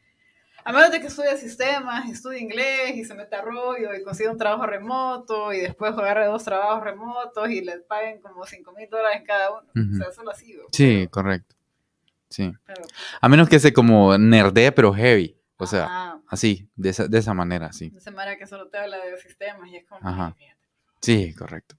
[0.66, 4.32] a menos de que estudie sistemas, estudie inglés y se meta a rollo y consiga
[4.32, 8.90] un trabajo remoto y después agarre dos trabajos remotos y les paguen como 5 mil
[8.90, 9.68] dólares cada uno.
[9.76, 10.66] O sea, eso lo ha sido.
[10.72, 11.56] Sí, correcto.
[12.30, 12.52] Sí.
[12.66, 12.84] pero-
[13.22, 15.38] A menos que se como nerdee, pero heavy.
[15.58, 16.20] O sea, Ajá.
[16.28, 17.94] así, de esa, de esa manera, sí.
[17.96, 20.36] Esa Mara que solo te habla de sistemas y es como, Ajá.
[21.02, 21.76] Sí, correcto.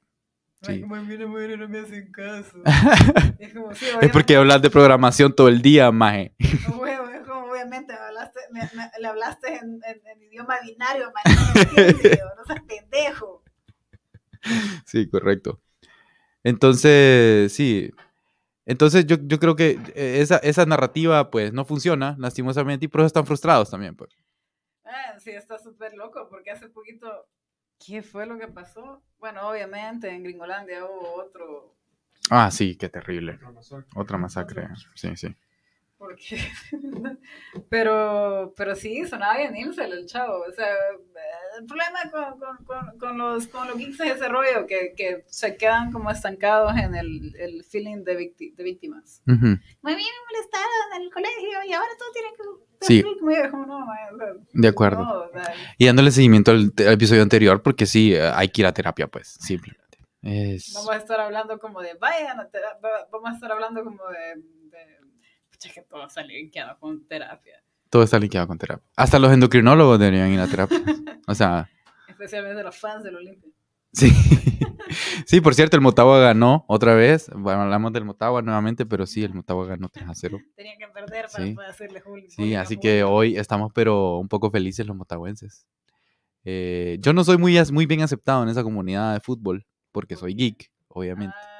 [0.66, 0.80] Ay, Sí.
[0.82, 2.56] como, mira, mira, no me hacen caso.
[3.38, 6.32] es como, sí, Es porque hablas de programación todo el día, maje.
[6.78, 11.12] Huevo, es como, obviamente, me hablaste, me- me- le hablaste en, en- en idioma binario,
[11.12, 11.24] man,
[12.36, 13.42] no seas pendejo.
[14.86, 15.60] Sí, correcto.
[16.42, 17.90] Entonces, sí.
[18.66, 23.00] Entonces yo, yo creo que eh, esa, esa narrativa pues no funciona, lastimosamente, y por
[23.00, 24.16] eso están frustrados también, pues.
[24.84, 27.26] Ah, sí, está súper loco, porque hace poquito,
[27.84, 29.02] ¿qué fue lo que pasó?
[29.18, 31.74] Bueno, obviamente, en Gringolandia hubo otro,
[32.30, 33.38] Ah, sí, qué terrible.
[33.96, 34.68] Otra masacre.
[34.94, 35.34] Sí, sí.
[36.06, 36.38] Porque,
[37.68, 40.66] pero, pero sí, sonaba bien Incel el chavo, o sea,
[41.58, 45.24] el problema con, con, con, con los, con los geeks es ese rollo, que, que
[45.26, 49.22] se quedan como estancados en el, el feeling de, victi- de víctimas.
[49.26, 49.46] Ujú.
[49.82, 52.42] Me vienen molestaron en el colegio y ahora todo tiene que
[52.80, 53.02] Sí.
[54.52, 55.30] De acuerdo.
[55.78, 59.06] Y dándole seguimiento al, al episodio anterior, porque sí, eh, hay que ir a terapia,
[59.06, 59.98] pues, simplemente.
[60.20, 60.72] Es...
[60.74, 64.36] vamos a estar hablando como de, vayan a terapia, vamos a estar hablando como de,
[64.70, 64.98] de
[65.68, 67.62] pucha, que todo está linkeado con terapia.
[67.90, 68.86] Todo está linkeado con terapia.
[68.96, 70.78] Hasta los endocrinólogos deberían ir a terapia.
[71.26, 71.70] O sea,
[72.06, 73.50] Especialmente los fans del Olimpia.
[73.92, 74.10] sí.
[75.26, 77.28] Sí, por cierto, el Motagua ganó otra vez.
[77.34, 80.38] Bueno, hablamos del Motagua nuevamente, pero sí, el Motagua ganó 3 a 0.
[80.54, 81.54] Tenían que perder para Sí.
[81.54, 82.28] poder hacerle bullying.
[82.28, 83.10] Sí, así que Julio.
[83.10, 85.66] hoy estamos pero un poco felices los motagüenses.
[86.44, 90.34] Eh, yo no soy muy, muy bien aceptado en esa comunidad de fútbol, porque soy
[90.34, 91.34] geek, obviamente.
[91.36, 91.53] Ah,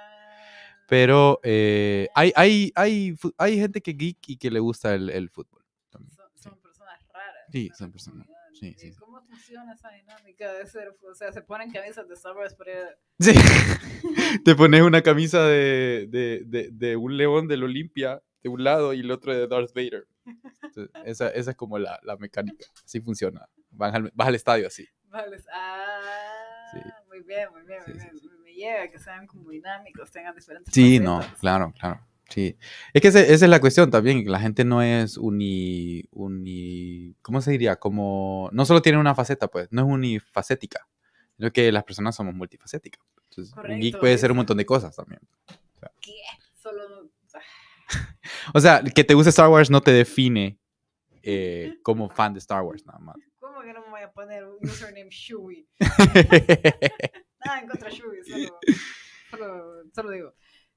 [0.89, 5.31] Pero eh, hay, hay, hay, hay gente que geek y que le gusta el, el
[5.31, 5.65] fútbol.
[5.91, 6.15] también.
[6.15, 7.45] son, son personas raras.
[7.51, 8.93] Sí, son personas, sí, ¿Y sí.
[8.99, 10.95] ¿Cómo funciona esa dinámica de ser?
[11.11, 13.33] O sea, se ponen camisas de Star Wars a- Sí.
[14.45, 18.93] Te pones una camisa de, de, de, de un león del Olimpia de un lado
[18.93, 20.07] y el otro de Darth Vader.
[20.63, 22.67] Entonces, esa, esa es como la, la mecánica.
[22.85, 23.49] Así funciona.
[23.71, 24.87] Vas al, vas al estadio así.
[25.09, 26.81] Vale, ah, Sí.
[27.07, 28.11] muy bien, muy bien, muy bien.
[28.55, 31.39] Llega que sean como dinámicos, tengan diferentes Sí, no, facetas.
[31.41, 32.01] claro, claro.
[32.29, 32.57] Sí.
[32.93, 37.15] Es que ese- esa es la cuestión también, que la gente no es uni, uni,
[37.23, 37.77] ¿cómo se diría?
[37.77, 40.87] Como, no solo tiene una faceta, pues, no es unifacética,
[41.37, 43.05] sino que las personas somos multifacéticas.
[43.31, 45.21] Entonces, un geek Correcto, puede ser un montón de cosas también.
[46.01, 46.13] ¿Qué?
[46.55, 47.11] Solo.
[47.35, 47.41] ah,
[48.55, 50.59] O sea, que te guste Star Wars no te define
[51.23, 53.17] eh, como fan de Star Wars, nada más.
[53.39, 55.69] ¿Cómo que no me voy a poner un username Shui?
[57.45, 58.61] Nada en contra de Shui, solo,
[59.31, 60.35] solo, solo digo.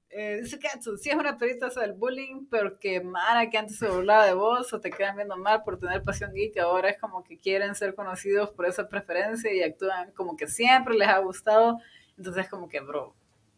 [0.10, 3.78] Eh, dice Katsu, sí es una perita eso del bullying, pero que Mara que antes
[3.78, 7.00] se burlaba de vos o te quedan viendo mal por tener pasión geek, ahora es
[7.00, 11.18] como que quieren ser conocidos por esa preferencia y actúan como que siempre les ha
[11.20, 11.78] gustado.
[12.18, 13.16] Entonces es como que, bro,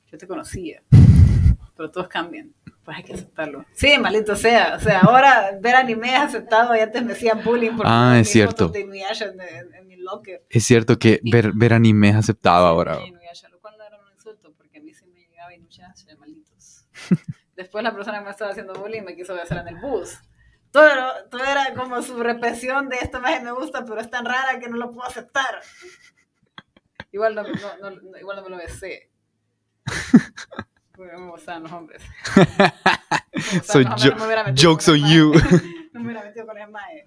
[0.07, 0.81] yo te conocía,
[1.79, 2.53] pero todos cambian.
[2.83, 3.63] Pues hay que aceptarlo.
[3.71, 4.75] Sí, maldito sea.
[4.75, 8.29] O sea, ahora ver anime es aceptado y antes me hacían bullying por Ah, es
[8.29, 8.67] cierto.
[8.67, 10.43] de Inuyasha en, en- en mi locker.
[10.49, 12.95] Es cierto que ver, ver anime es aceptado ahora.
[12.97, 16.15] Sí, Inuyasha, lo cual no era un insulto porque a mí sí me llegaba Inuyasha,
[16.17, 16.85] malditos.
[17.55, 20.17] Después la persona que me estaba haciendo bullying me quiso besar en el bus.
[20.71, 20.89] Todo,
[21.31, 24.67] todo era como su represión de esta vez me gusta, pero es tan rara que
[24.67, 25.61] no lo puedo aceptar.
[27.11, 29.09] Igual no, no- no- igual no me lo besé.
[30.99, 32.01] Me gustaban los hombres.
[33.53, 35.33] Gustaban So los hombres, no jokes on you.
[35.93, 37.05] No me hubiera metido con el mae.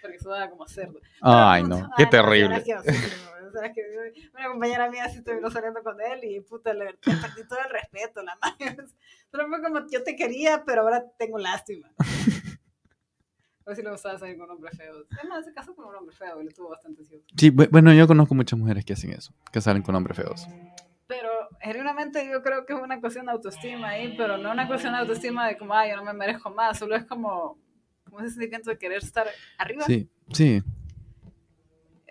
[0.00, 1.00] Porque sudaba como cerdo.
[1.20, 2.64] Ay, no, qué ay, terrible.
[4.34, 7.70] una compañera mía sí estuvo saliendo con él y puta, le, le perdí todo el
[7.70, 8.76] respeto, la madre.
[9.32, 11.88] Solo fue como, yo te quería, pero ahora tengo lástima.
[11.98, 12.04] A
[13.70, 15.04] ver si le gustaba salir con hombres feos.
[15.18, 17.22] Además, se casó con un hombre feo y le tuvo bastante ciús.
[17.36, 20.46] Sí, bu- bueno, yo conozco muchas mujeres que hacen eso, que salen con hombres feos.
[21.06, 21.28] Pero
[21.60, 25.00] genuinamente yo creo que es una cuestión de autoestima ahí, pero no una cuestión de
[25.00, 27.58] autoestima de como, ay, yo no me merezco más, solo es como,
[28.04, 29.26] como ese sentimiento de querer estar
[29.58, 29.84] arriba.
[29.84, 30.62] Sí, sí,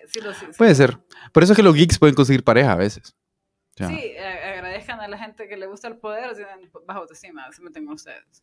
[0.08, 0.58] Sí, lo- sí, sí.
[0.58, 0.98] puede ser.
[1.34, 3.14] Por eso es que los geeks pueden conseguir pareja a veces.
[3.76, 3.84] Sí,
[4.18, 7.86] a- agradezcan a la gente que le gusta el poder, tienen baja autoestima, se meten
[7.86, 8.42] con ustedes.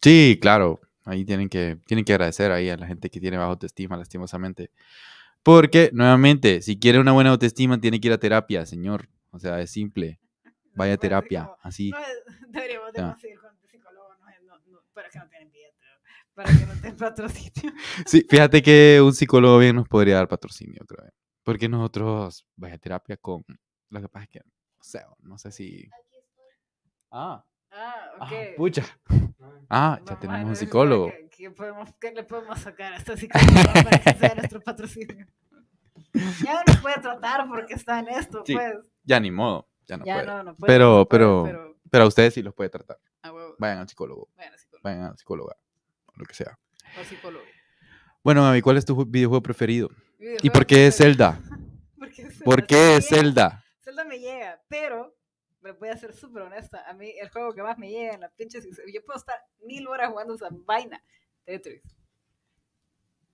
[0.00, 0.80] Sí, claro.
[1.04, 4.70] Ahí tienen que, tienen que agradecer ahí a la gente que tiene baja autoestima, lastimosamente.
[5.42, 9.08] Porque, nuevamente, si quiere una buena autoestima, tiene que ir a terapia, señor.
[9.32, 10.18] O sea, es simple.
[10.76, 11.90] Vaya terapia, como, así.
[11.90, 11.98] No,
[12.48, 13.08] deberíamos de Ya.
[13.10, 14.08] conseguir con el psicólogo,
[14.44, 15.74] no, no, para que no tienen billete,
[16.34, 17.72] para que no tengan patrocinio.
[18.06, 21.10] Sí, fíjate que un psicólogo bien nos podría dar patrocinio, creo.
[21.42, 23.44] Porque nosotros, vaya a terapia con...
[23.90, 25.88] Lo que pasa es que, no sé, no sé si...
[27.10, 27.44] Ah,
[27.76, 28.22] Ah, ok.
[28.32, 28.82] ah, pucha.
[29.68, 31.08] Ah, ya Vamos a tenemos un psicólogo.
[31.10, 33.50] ¿Qué, qué podemos, ¿Qué le podemos sacar a este psicólogo
[33.84, 35.26] para que sea nuestro patrocinio?
[36.44, 38.74] Ya no nos puede tratar porque está en esto, Sí, pues.
[39.02, 40.26] Ya ni modo, ya no ya puede.
[40.26, 40.72] no, no puede.
[40.72, 42.98] Pero- no puede, pero- pero Pero a ustedes sí los puede tratar.
[43.58, 44.82] Vayan al psicólogo, Bueno, psicólogo.
[44.82, 45.56] vayan a la psicóloga,
[46.16, 46.58] lo que sea.
[47.00, 47.44] O psicólogo.
[48.22, 49.90] Bueno, Gaby, ¿cuál es tu ju- videojuego preferido?
[50.42, 50.96] ¿Y por qué es.
[50.96, 51.38] Zelda?
[51.98, 52.66] ¿Por qué es ¿Por Zelda?
[52.66, 53.08] qué es.
[53.08, 53.64] Zelda?
[53.80, 55.14] Zelda me llega, pero
[55.60, 56.82] me voy a ser súper honesta.
[56.88, 58.60] A mí, el juego que más me llega en la pinche.
[58.92, 61.02] Yo puedo estar mil horas jugando esa vaina.
[61.44, 61.82] Tetris.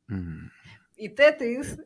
[0.08, 0.48] Mm,
[0.96, 1.78] Y Tetris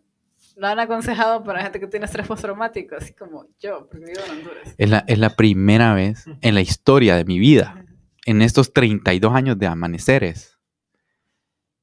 [0.56, 4.30] lo han aconsejado para gente que tiene estrés postraumático, así como yo, porque vivo en
[4.30, 4.74] Honduras.
[4.76, 7.84] Es la, es la primera vez en la historia de mi vida,
[8.24, 10.58] en estos 32 años de amaneceres,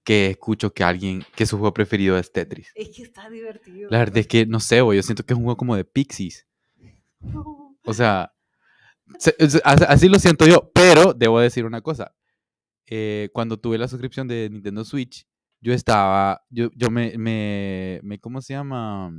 [0.03, 2.71] que escucho que alguien, que su juego preferido es Tetris.
[2.75, 3.89] Es que está divertido.
[3.89, 6.47] La verdad es que, no sé, yo siento que es un juego como de Pixies.
[7.83, 8.31] O sea,
[9.63, 12.13] así lo siento yo, pero debo decir una cosa.
[12.85, 15.27] Eh, cuando tuve la suscripción de Nintendo Switch,
[15.61, 19.13] yo estaba, yo, yo me, me, me, ¿cómo se llama?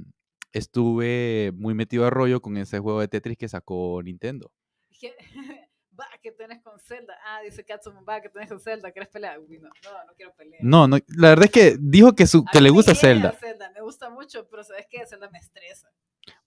[0.52, 4.52] Estuve muy metido a rollo con ese juego de Tetris que sacó Nintendo.
[4.98, 5.14] Que-
[5.98, 7.14] Va, que tenés con Zelda.
[7.26, 8.90] Ah, dice Katsumo, va, que tenés con Zelda.
[8.92, 9.38] ¿Quieres pelear?
[9.38, 10.64] Uy, no, no, no quiero pelear.
[10.64, 13.70] No, no, la verdad es que dijo que, su, que le gusta llega Zelda.
[13.74, 15.05] Me gusta mucho, pero ¿sabes qué?
[15.07, 15.90] Zelda me estresa.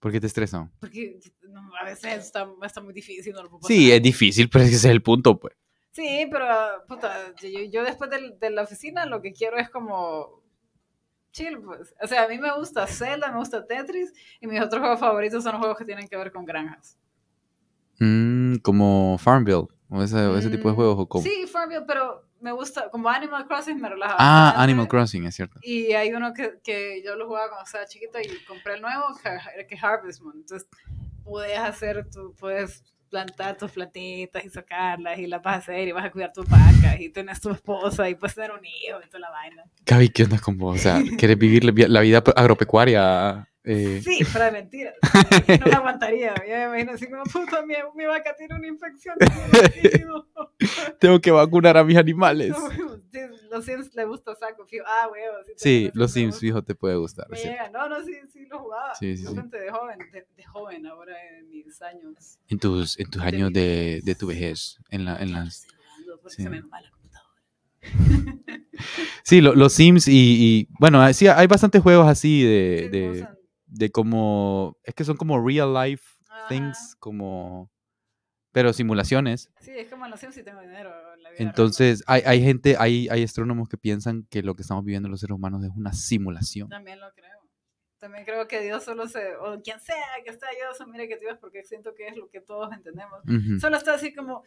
[0.00, 0.68] ¿Por qué te estresa?
[0.80, 3.32] Porque no, a veces está, está muy difícil.
[3.34, 5.54] No lo puedo Sí, es difícil, pero es que ese es el punto, pues.
[5.96, 6.46] Sí, pero,
[6.86, 10.42] puta, yo, yo después de la oficina lo que quiero es como
[11.32, 11.94] chill, pues.
[12.02, 15.42] O sea, a mí me gusta Zelda, me gusta Tetris, y mis otros juegos favoritos
[15.42, 16.98] son los juegos que tienen que ver con granjas.
[17.98, 20.98] Mm, como Farmville, o ese, tipo de Mm, juegos.
[20.98, 21.24] O como...
[21.24, 24.52] Sí, Farmville, pero me gusta, como Animal Crossing me relaja Ah.
[24.58, 25.58] Animal Crossing, es cierto.
[25.62, 29.04] Y hay uno que, que yo lo jugaba cuando estaba chiquita y compré el nuevo,
[29.22, 30.34] que que es Harvest Moon.
[30.36, 30.68] Entonces,
[31.24, 35.92] puedes hacer, tu, puedes plantar tus plantitas y sacarlas y las vas a hacer y
[35.92, 39.08] vas a cuidar tus vacas y tienes tu esposa y puedes tener un hijo y
[39.08, 39.64] toda la vaina.
[39.86, 40.76] Gaby, ¿qué onda con vos?
[40.76, 43.48] O sea, ¿quieres vivir la vi- la vida agropecuaria?
[43.64, 44.94] Eh, Sí, fuera de mentiras.
[45.60, 46.34] No me aguantaría.
[46.48, 49.16] Ya me imagino así como, puta, mi, mi vaca tiene una infección.
[49.18, 50.26] tío".
[51.00, 52.50] Tengo que vacunar a mis animales.
[52.50, 52.68] No,
[53.56, 54.84] los Sims le gusta saco, fijo.
[54.86, 55.36] Ah, huevo.
[55.56, 57.26] Sí, los Sims, fijo, te puede gustar.
[57.30, 57.70] Me llega.
[57.70, 58.94] No, no, sí, sí lo jugaba.
[58.94, 62.38] Sí, sí, de joven, de, de joven, ahora en mis años.
[62.48, 64.78] En tus, en tus De años de, de tu vejez.
[64.90, 65.66] En, la, en las...
[66.22, 66.42] Porque sí.
[66.42, 67.42] se me va la computadora.
[69.24, 72.88] Sí, lo- los Sims y, y, Bueno, sí, hay bastantes juegos así de...
[72.90, 73.28] De,
[73.66, 74.76] de como...
[74.84, 76.04] Es que son como real life
[76.48, 77.70] things, como...
[78.56, 79.50] Pero simulaciones.
[79.60, 80.90] Sí, es como en los Sims si tengo dinero.
[81.14, 81.42] en la vida.
[81.42, 85.20] Entonces, hay, hay gente, hay, hay astrónomos que piensan que lo que estamos viviendo los
[85.20, 86.70] seres humanos es una simulación.
[86.70, 87.38] También lo creo.
[87.98, 91.36] También creo que Dios solo se, o quien sea que está Dios, mire que Dios,
[91.38, 93.20] porque siento que es lo que todos entendemos.
[93.24, 93.60] Ujú.
[93.60, 94.42] Solo está así como,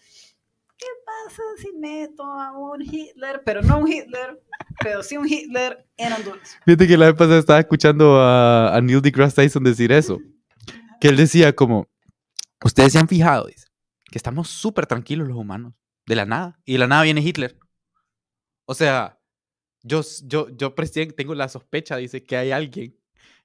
[0.76, 3.44] ¿qué pasa si meto a un Hitler?
[3.46, 4.42] Pero no un Hitler,
[4.82, 6.58] pero sí un Hitler en Honduras.
[6.66, 10.18] Fíjate que la vez pasada estaba escuchando a, a Neil deGrasse Tyson decir eso.
[11.00, 11.88] Que él decía como,
[12.64, 13.69] ustedes se han fijado, dice,
[14.12, 15.74] que estamos súper tranquilos los humanos,
[16.06, 16.60] de la nada.
[16.66, 17.58] Y de la nada viene Hitler.
[18.66, 19.20] O sea,
[19.84, 20.74] yo, yo, yo
[21.16, 22.96] tengo la sospecha, dice, que hay alguien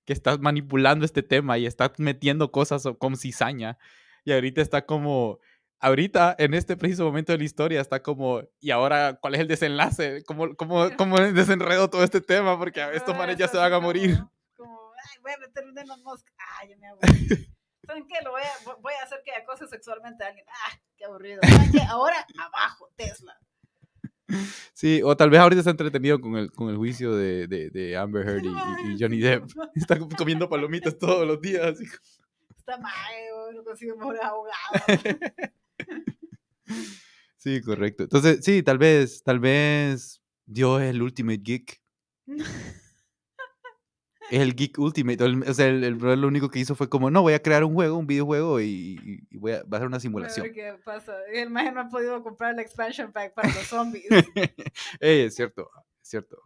[0.05, 3.79] que está manipulando este tema y está metiendo cosas con cizaña.
[4.25, 5.39] Y ahorita está como,
[5.81, 9.49] ahorita en este preciso momento de la historia está como, ¿y ahora cuál es el
[9.49, 10.25] desenlace?
[10.25, 12.59] ¿Cómo, cómo, cómo desenredo todo este tema?
[12.59, 14.19] Porque a estos Ah, manes ya se van a morir.
[14.57, 16.27] Como, ay, voy a meter un Elon Musk.
[16.59, 17.01] Ay, ya me hago.
[17.87, 18.15] ¿Saben qué?
[18.25, 20.47] Lo voy a, vo- voy a hacer que acose sexualmente a alguien.
[20.49, 21.41] Ah, qué aburrido.
[21.43, 21.81] ¿Saben qué?
[21.89, 23.37] Ahora, abajo, Tesla.
[24.73, 27.97] Sí, o tal vez ahorita está entretenido con el, con el juicio de, de, de
[27.97, 29.45] Amber Heard y, Johnny Depp.
[29.77, 31.63] Está comiendo palomitas todos los días.
[31.63, 31.85] así.
[32.57, 32.95] Está mal,
[33.55, 34.83] no consigo mejores abogados.
[37.37, 38.05] Sí, correcto.
[38.05, 41.83] Entonces, sí, tal vez, tal vez Dios es el ultimate geek.
[44.31, 45.23] Es el geek ultimate.
[45.23, 47.35] O, el- o sea, el, el brother lo único que hizo fue como, no, voy
[47.35, 50.01] a crear un juego, un videojuego y, y- y voy a, va a hacer una
[50.01, 50.51] simulación.
[50.53, 51.15] qué pasa.
[51.33, 54.07] El maje no ha podido comprar el expansion pack para los zombies.
[55.01, 55.71] Ey, es cierto,
[56.03, 56.39] es cierto.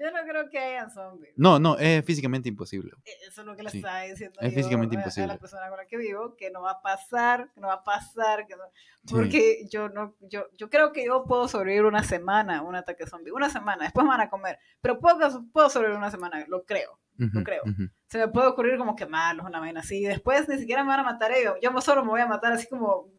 [0.00, 1.34] Yo no creo que hayan zombies.
[1.36, 2.92] No, no, es físicamente imposible.
[3.04, 3.76] Eh, Eso es lo que le Sí.
[3.78, 5.26] estaba diciendo Es yo físicamente a- a, imposible.
[5.28, 7.84] la persona con la que vivo, que no va a pasar, que no va a
[7.84, 8.64] pasar, que no-
[9.04, 9.14] Sí.
[9.14, 13.06] porque yo no, yo, yo creo que yo puedo sobrevivir una semana a un ataque
[13.06, 15.18] zombie, una semana, después me van a comer, pero puedo,
[15.52, 16.98] puedo sobrevivir una semana, lo creo.
[17.18, 17.62] Ujú, creo.
[18.06, 21.02] Se me puede ocurrir como quemarlos, una vaina así, después ni siquiera me van a
[21.02, 23.10] matar ellos, yo solo me voy a matar así como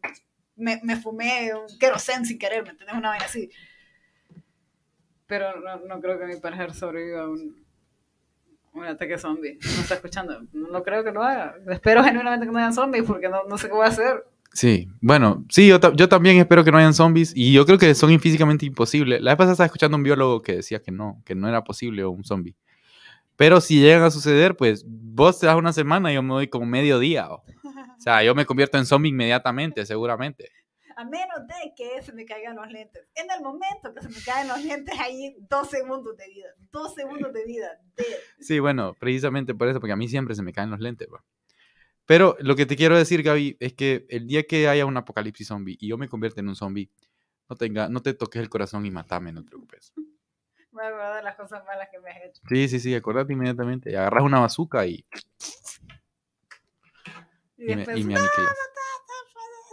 [0.56, 2.96] me, me fumé un querosén sin querer, ¿me entiendes?
[2.96, 3.48] Una vaina así.
[5.32, 7.56] Pero no, no creo que mi pareja sobreviva a un,
[8.74, 9.58] un ataque zombie.
[9.64, 10.42] No está escuchando.
[10.52, 11.54] No creo que lo haga.
[11.70, 14.26] Espero genuinamente que no hayan zombies porque no, no sé qué voy a hacer.
[14.52, 17.94] Sí, bueno, sí, yo, yo también espero que no hayan zombies y yo creo que
[17.94, 19.22] son físicamente imposibles.
[19.22, 21.64] La vez pasada estaba escuchando a un biólogo que decía que no, que no era
[21.64, 22.54] posible un zombie.
[23.36, 26.48] Pero si llegan a suceder, pues vos te das una semana y yo me doy
[26.48, 27.30] como medio día.
[27.30, 30.50] O, o sea, yo me convierto en zombie inmediatamente, seguramente.
[31.02, 33.08] A menos de que se me caigan los lentes.
[33.16, 36.46] En el momento que se me caen los lentes, ahí dos segundos de vida.
[36.70, 37.80] Dos segundos de vida.
[37.96, 38.04] De...
[38.38, 41.08] Sí, bueno, precisamente por eso, porque a mí siempre se me caen los lentes.
[41.12, 41.24] va.
[42.06, 45.48] Pero lo que te quiero decir, Gaby, es que el día que haya un apocalipsis
[45.48, 46.88] zombie y yo me convierta en un zombie,
[47.48, 49.92] no, tenga, no te toques el corazón y matame, no te preocupes.
[50.70, 52.42] Me acuerdo de las cosas malas que me has hecho.
[52.48, 53.96] Sí, sí, sí, acordate inmediatamente.
[53.96, 55.04] Agarras una bazooka y,
[57.58, 58.56] Y y me, y me "No, aniquilas.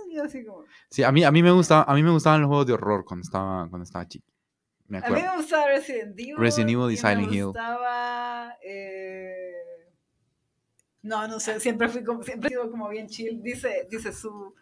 [0.09, 0.63] Y yo así como...
[0.89, 3.05] Sí, a mí, a, mí me gusta, a mí me gustaban los juegos de horror
[3.05, 4.25] cuando estaba, cuando estaba chico.
[4.87, 6.37] Me A mí me gustaba Resident Evil.
[6.37, 7.45] Resident Evil y Silent me Hill.
[7.45, 8.55] gustaba.
[8.63, 9.53] eh,
[11.03, 13.41] No, no sé, siempre fui como, siempre he sido como bien chill.
[13.43, 14.55] Dice, dice su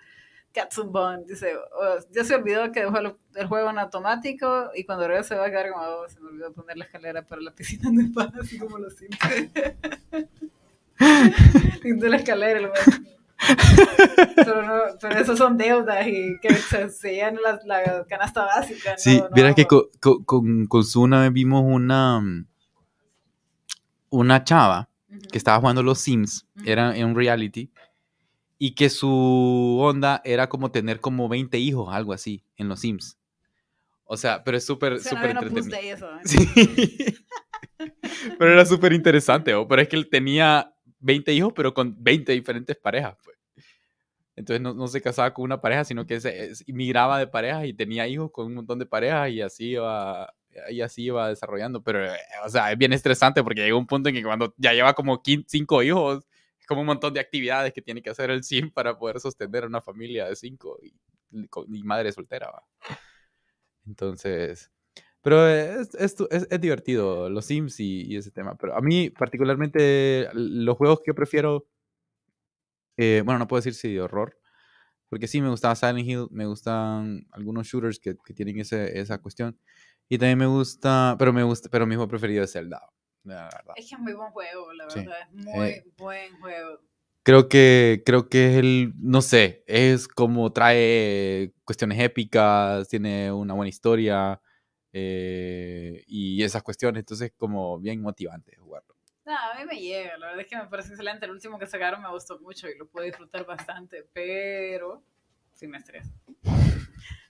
[0.53, 5.07] Katsumbon, dice, "Oh, ya se olvidó que dejó el, el juego en automático y cuando
[5.07, 7.89] regrese va a quedar como, "Oh, se me olvidó poner la escalera para la piscina
[7.91, 9.17] de paz, así como los Sims.
[11.81, 12.73] Pinto la escalera lo
[14.35, 18.91] pero, no, pero eso son deudas y que se, la, la canasta básica.
[18.91, 22.21] no- Sí, no vieras que hago- co- co- con, con su una vez vimos una,
[24.09, 24.89] una chava
[25.31, 27.71] que estaba jugando los Sims, era en un reality,
[28.57, 33.17] y que su onda era como tener como 20 hijos, algo así, en los Sims.
[34.05, 35.77] O sea, pero es súper, súper entretenido.
[35.79, 36.09] eso.
[36.15, 36.21] ¿eh?
[36.23, 37.15] Sí.
[38.39, 39.67] pero era súper interesante, ¿o?
[39.67, 43.37] pero es que él tenía 20 hijos, pero con 20 diferentes parejas, pues.
[44.35, 47.65] Entonces no, no se casaba con una pareja, sino que se es- migraba de parejas
[47.65, 50.31] y tenía hijos con un montón de parejas y así iba,
[50.69, 51.81] y así iba desarrollando.
[51.83, 54.73] Pero, eh, o sea, es bien estresante porque llega un punto en que cuando ya
[54.73, 56.25] lleva como 5 hijos,
[56.59, 59.65] es como un montón de actividades que tiene que hacer el sim para poder sostener
[59.65, 60.93] una familia de 5 y,
[61.79, 62.63] y madre soltera, ¿va?
[63.87, 64.69] Entonces,
[65.27, 68.55] pero es, es, tu- es- es divertido los Sims y, y ese tema.
[68.55, 71.67] Pero a mí, particularmente, los juegos que yo prefiero,
[72.95, 74.37] eh, bueno, no puedo decir si de horror,
[75.09, 79.17] porque sí me gustaba Silent Hill, me gustan algunos shooters que, que tienen ese, esa
[79.19, 79.59] cuestión.
[80.09, 82.81] Y también me gusta, pero me gusta, pero mi juego preferido es Zelda,
[83.23, 83.73] la verdad.
[83.75, 84.99] Es que es muy buen juego, la Sí.
[84.99, 85.17] verdad.
[85.29, 86.79] Es muy Eh, buen juego.
[87.23, 93.53] Creo que, creo que es el, no sé, es como trae cuestiones épicas, tiene una
[93.53, 94.39] buena historia
[94.99, 98.95] eh, y esas cuestiones, entonces como bien motivante jugarlo.
[99.25, 101.25] No, a mí me llega, la verdad es que me parece excelente.
[101.25, 105.03] El último que sacaron me gustó mucho y lo pude disfrutar bastante, pero
[105.53, 106.09] sí me estresa.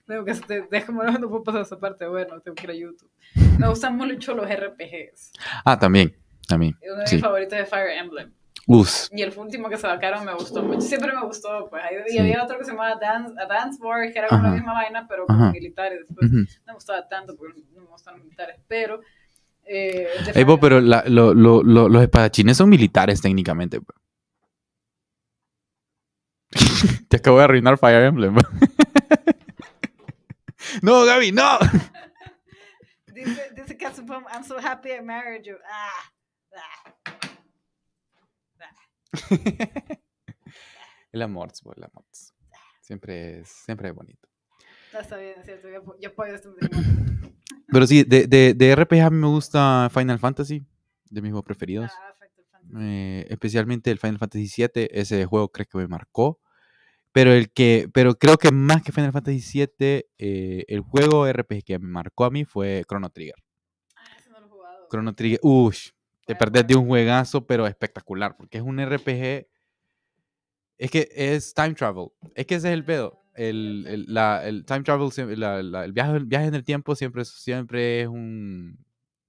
[0.06, 0.32] Tengo que,
[0.70, 3.10] déjame, no puedo pasar esa parte, bueno, tengo que ir a YouTube.
[3.58, 5.32] Me gustan mucho los RPGs.
[5.64, 6.16] Ah, también,
[6.46, 6.76] también.
[6.90, 7.16] Uno de Sí.
[7.16, 8.32] mis favoritos es Fire Emblem.
[8.70, 10.82] Uf, Y el último que sacaron me gustó mucho.
[10.82, 11.82] Siempre me gustó, pues.
[11.82, 12.18] Ahí- Y Sí.
[12.18, 15.24] había otro que se llamaba Dance, Advance Wars, que era como la misma vaina, pero
[15.26, 15.52] con Ajá.
[15.52, 16.00] militares.
[16.06, 19.00] Después no me gustaba tanto porque no me gustan los militares, pero...
[19.64, 23.80] Eh, de Ey, Fire vos, pero la- lo- lo- lo- los espadachines son militares técnicamente.
[23.80, 23.98] pues.
[27.08, 28.36] Te acabo de arruinar Fire Emblem.
[30.82, 31.58] no, Gaby, no.
[33.14, 35.56] Dice, dice Katsupom, I'm so happy I married you.
[35.68, 36.12] Ah,
[36.56, 36.92] ah.
[41.12, 42.04] el amor, el amor.
[42.80, 44.28] Siempre es, siempre es bonito.
[44.92, 45.68] No, está bien, es cierto.
[45.68, 47.34] Yo, yo este matrimonio.
[47.70, 50.64] Pero sí, de, de, de RPG a mí me gusta Final Fantasy,
[51.10, 51.90] de mis juegos preferidos.
[51.94, 52.14] Ah.
[52.76, 56.40] Eh, especialmente el Final Fantasy VII, ese juego creo que me marcó.
[57.12, 61.64] Pero, el que, pero creo que más que Final Fantasy VII, eh, el juego RPG
[61.64, 63.34] que me marcó a mí fue Chrono Trigger.
[63.96, 64.88] Ah, ese no lo he jugado.
[64.90, 65.74] Chrono Trigger, uy,
[66.28, 69.48] te perdés de un juegazo, pero espectacular, porque es un RPG.
[70.76, 72.08] Es que es time travel.
[72.34, 73.20] Es que ese es el pedo.
[73.34, 76.94] El, el- la- el time travel, la- la- el, viaje, el viaje en el tiempo
[76.94, 78.78] siempre, siempre es un.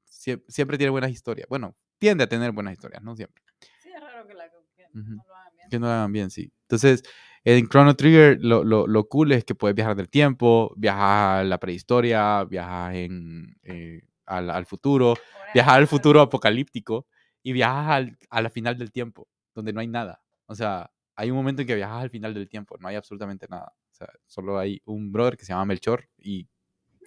[0.10, 1.48] sie- Siempre tiene buenas historias.
[1.50, 3.42] Bueno, tiende a tener buenas historias, no siempre.
[3.82, 5.16] Sí, es raro que, la, que Ujú.
[5.16, 5.70] no lo hagan bien.
[5.70, 6.52] Que no lo hagan bien, sí.
[6.64, 7.04] Entonces,
[7.44, 11.44] en Chrono Trigger, lo, lo, lo cool es que puedes viajar del tiempo, viajas a
[11.44, 15.16] la prehistoria, viajas en, eh, al, al futuro,
[15.54, 17.08] viajas al futuro apocalíptico
[17.42, 20.22] y viajas al, a la final del tiempo, donde no hay nada.
[20.46, 23.48] O sea, hay un momento en que viajas al final del tiempo, no hay absolutamente
[23.50, 23.74] nada.
[23.92, 26.48] O sea, solo hay un brother que se llama Melchor y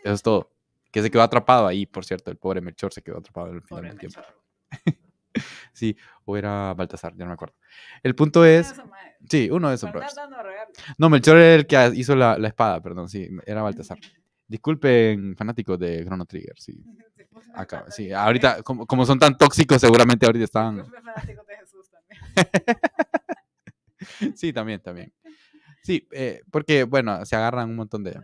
[0.04, 0.52] eso es todo.
[0.90, 3.68] Que se quedó atrapado ahí, por cierto, el pobre Melchor se quedó atrapado al final
[3.68, 4.20] Pobre del tiempo.
[5.72, 5.96] Sí,
[6.26, 7.54] o era Baltasar, ya no me acuerdo.
[8.02, 8.84] El punto es, Eso,
[9.30, 10.14] sí, uno de esos brothers.
[10.98, 13.98] No, Melchor era el que hizo la, la espada, perdón, sí, era Baltasar.
[14.52, 16.84] Disculpen, fanáticos de Chrono Trigger, sí.
[17.54, 20.76] Acá, de- ahorita, como, como son tan tóxicos, seguramente ahorita están.
[20.76, 22.20] Disculpe, fanático de Jesús también.
[24.34, 25.12] Sí, también, también.
[25.82, 28.20] Sí, eh, porque, bueno, se agarran un montón de.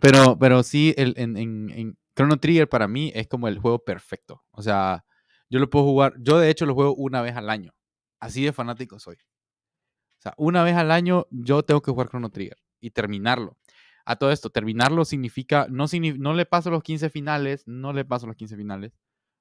[0.00, 3.78] Pero, pero sí, el, en, en, en Chrono Trigger para mí es como el juego
[3.84, 4.42] perfecto.
[4.50, 5.04] O sea,
[5.50, 6.14] yo lo puedo jugar.
[6.18, 7.72] Yo, de hecho, lo juego una vez al año.
[8.18, 9.16] Así de fanático soy.
[9.16, 13.58] O sea, una vez al año yo tengo que jugar Chrono Trigger y terminarlo.
[14.06, 15.66] A todo esto, terminarlo significa.
[15.70, 15.86] No,
[16.18, 17.64] no le paso los 15 finales.
[17.66, 18.92] No le paso los 15 finales.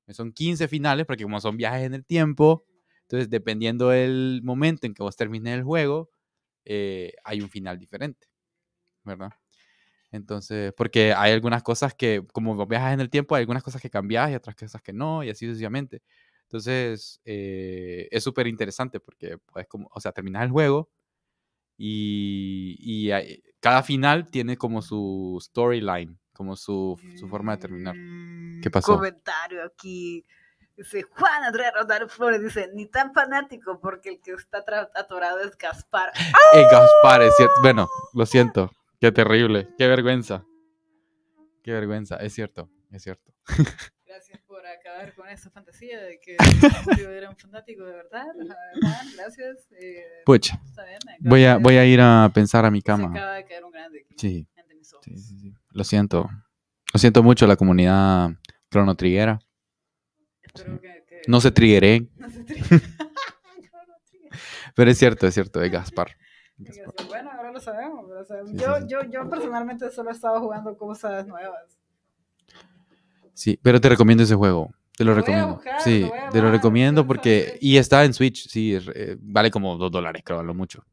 [0.09, 2.65] Son 15 finales porque, como son viajes en el tiempo.
[3.03, 6.09] Entonces, dependiendo del momento en que vos termines el juego,
[6.65, 8.27] eh, hay un final diferente,
[9.03, 9.31] ¿verdad?
[10.11, 13.89] Entonces, porque hay algunas cosas que, como viajas en el tiempo, hay algunas cosas que
[13.89, 16.01] cambias y otras cosas que no, y así sucesivamente.
[16.43, 20.89] Entonces, eh, es súper interesante porque puedes, como, o sea, terminas el juego
[21.77, 27.95] y, y hay- cada final tiene como su storyline, como su, su forma de terminar.
[27.95, 28.95] ¿Qué Mm, pasó?
[28.97, 30.23] Comentario aquí.
[30.75, 34.63] Dice Juan Andrés Rodar Flores, dice, ni tan fanático porque el que está
[34.95, 36.11] atorado es Gaspar.
[36.53, 37.53] Eh, Gaspar, es cierto.
[37.61, 38.71] Bueno, lo siento.
[38.99, 39.69] Qué terrible.
[39.77, 40.43] Qué vergüenza.
[41.63, 42.15] Qué vergüenza.
[42.17, 42.69] Es cierto.
[42.91, 43.31] Es cierto.
[44.53, 46.37] Por acabar con esa fantasía de que
[46.85, 48.27] Julio era un fanático de verdad.
[48.27, 49.67] Ajá, Juan, gracias.
[49.71, 50.61] eh, Pucha.
[51.21, 53.09] Voy a, de- voy a ir a pensar a mi se cama.
[53.09, 55.05] acaba de caer un grande aquí, Sí, ante mis ojos.
[55.05, 55.53] sí, sí, sí.
[55.71, 56.29] Lo siento.
[56.93, 58.29] Lo siento mucho la comunidad
[58.69, 59.39] cronotriguera.
[60.43, 62.81] Espero que, que- No se trigueren, No se trigger.
[64.75, 66.15] pero es cierto, es cierto, es Gaspar.
[66.57, 67.07] Gaspar.
[67.07, 68.07] Bueno, ahora lo sabemos.
[68.07, 68.51] lo sabemos.
[68.51, 68.87] Sí, yo, sí, sí.
[68.89, 71.79] Yo, yo personalmente solo he estado jugando cosas nuevas.
[73.33, 74.71] Sí, pero te recomiendo ese juego.
[74.95, 75.55] Te lo Lo recomiendo.
[75.55, 77.57] buscar, sí, lo te lo recomiendo porque...
[77.61, 80.85] Y está en Switch, sí, eh, vale como dos dólares, creo, lo mucho.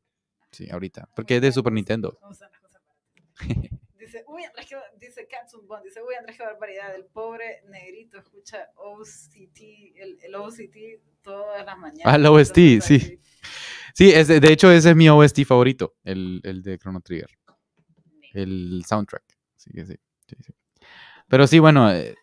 [0.51, 1.09] Sí, ahorita.
[1.14, 2.18] Porque es de Super Nintendo.
[3.99, 8.18] Dice, uy, Andrés, ba- dice Katsun Bond, dice, uy, Andrés, qué barbaridad, el pobre negrito
[8.18, 9.61] escucha OCT,
[9.97, 12.07] el, el OCT todas las mañanas.
[12.07, 13.20] Ah, el OST, sí.
[13.95, 17.30] Sí, es, de hecho ese es mi OST favorito, el, el de Chrono Trigger.
[18.32, 19.24] El soundtrack.
[19.57, 19.95] Sí, que sí.
[20.26, 20.53] sí, sí.
[21.28, 22.14] Pero sí, bueno, eh,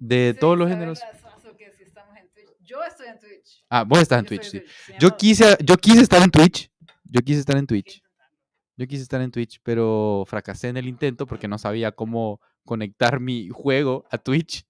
[0.00, 0.98] de todos los géneros.
[1.00, 2.48] Lazazo que si estamos en Twitch.
[2.60, 3.64] Yo estoy en Twitch.
[3.68, 4.62] Ah, vos estás en Yo Twitch, sí.
[4.98, 6.70] Yo quise, yo quise estar en Twitch.
[7.04, 8.02] Yo quise estar en Twitch.
[8.76, 13.20] Yo quise estar en Twitch, pero fracasé en el intento porque no sabía cómo conectar
[13.20, 14.64] mi juego a Twitch.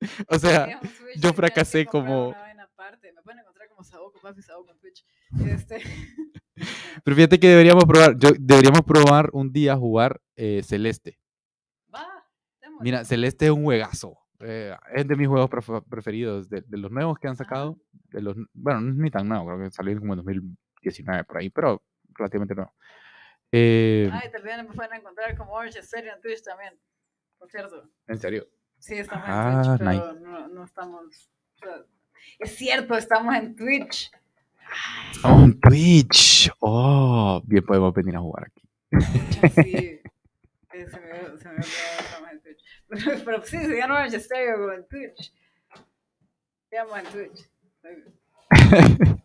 [0.28, 0.80] o sea,
[1.16, 3.10] yo fracasé como- una vaina aparte.
[3.12, 5.04] Me pueden encontrar como Saoko, papi Saoko en Twitch.
[5.46, 5.80] Este,
[7.04, 11.18] pero fíjate que deberíamos probar, yo, deberíamos probar un día jugar eh, Celeste.
[11.94, 12.06] va.
[12.80, 14.18] Mira, Celeste es un juegazo.
[14.40, 17.78] Eh, es de mis juegos pref- preferidos, de, de los nuevos que han sacado.
[18.10, 21.38] De los, bueno, no es ni tan nuevo, creo que salió como en 2019 por
[21.38, 21.82] ahí, pero
[22.14, 22.72] relativamente nuevo.
[23.52, 26.74] Eh, Ay, también me pueden encontrar como Orange Stereo en Twitch también.
[27.38, 27.88] Por cierto.
[28.08, 28.46] en serio.
[28.78, 30.20] Sí, estamos Ah, en Twitch, pero nice.
[30.24, 31.30] no, no estamos.
[31.54, 31.84] o sea,
[32.38, 34.10] es cierto, estamos en Twitch.
[35.12, 36.50] Estamos en Twitch.
[36.60, 38.68] Oh, bien podemos venir a jugar aquí.
[39.62, 40.00] Sí.
[40.76, 42.33] Eh, Se me, se me olvidó.
[43.04, 45.32] Pero, pero sí, se llama Orange Stereo como en Twitch.
[46.70, 47.50] Estamos en Twitch.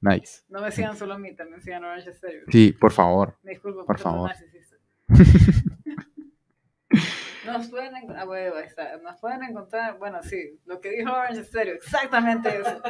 [0.00, 0.42] Nice.
[0.48, 2.44] No me sigan solo a mí, también sigan Orange Stereo.
[2.50, 3.38] Sí, por favor.
[3.42, 4.30] Me disculpo Por favor.
[7.46, 8.96] Nos pueden, en- ah, bueno, ahí está.
[8.98, 12.82] Nos pueden encontrar, bueno, sí, lo que dijo Orange Stereo, exactamente eso.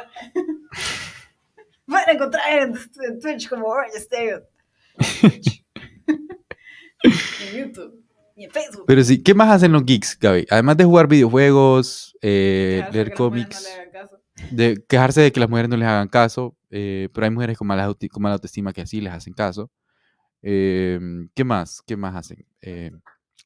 [1.86, 2.74] pueden encontrar en,
[3.04, 4.42] en Twitch como Orange Stereo.
[7.02, 8.03] En YouTube
[8.34, 8.84] y en Facebook.
[8.86, 10.46] Pero sí, ¿qué más hacen los geeks, Gaby?
[10.50, 15.68] Además de jugar videojuegos, eh, leer que cómics, No de quejarse de que las mujeres
[15.68, 19.00] no les hagan caso, eh, pero hay mujeres con mala, con mala autoestima que sí
[19.00, 19.70] les hacen caso.
[20.42, 21.82] Em, ¿Qué más?
[21.86, 22.44] ¿Qué más hacen?
[22.60, 22.90] Eh,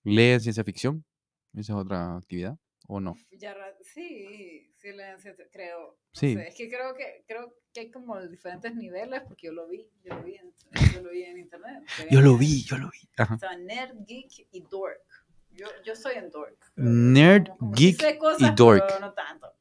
[0.05, 1.05] ¿Leen ciencia ficción?
[1.53, 2.57] ¿Esa es otra actividad?
[2.91, 3.16] ¿O no?
[3.32, 5.80] Ya sí, sí, ciencia- creo.
[5.91, 6.34] no Sí.
[6.34, 9.86] sé, es que creo que creo que hay como diferentes niveles porque yo lo vi,
[10.03, 10.53] yo lo vi en,
[10.95, 11.84] yo lo vi en internet.
[12.11, 13.07] Yo lo vi, yo lo vi.
[13.18, 13.34] Ajá.
[13.34, 15.03] Estaba nerd, geek y dork.
[15.51, 16.57] Yo, yo soy en dork.
[16.76, 18.84] Nerd, Como- como sí geek sé cosas, y dork.
[18.86, 19.53] pero no tanto.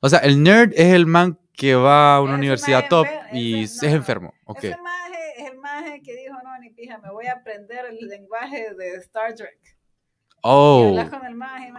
[0.00, 3.28] O sea, el nerd es el man que va a una Ese universidad top enfer-
[3.32, 3.96] y ese- es no, no.
[3.96, 4.34] enfermo.
[4.44, 4.64] Ok.
[4.64, 7.96] Ese maje es el maje que dijo, no, ni pija, me voy a aprender el
[8.08, 9.58] lenguaje de Star Trek.
[10.42, 11.72] Y Oh, hablas con el el maje,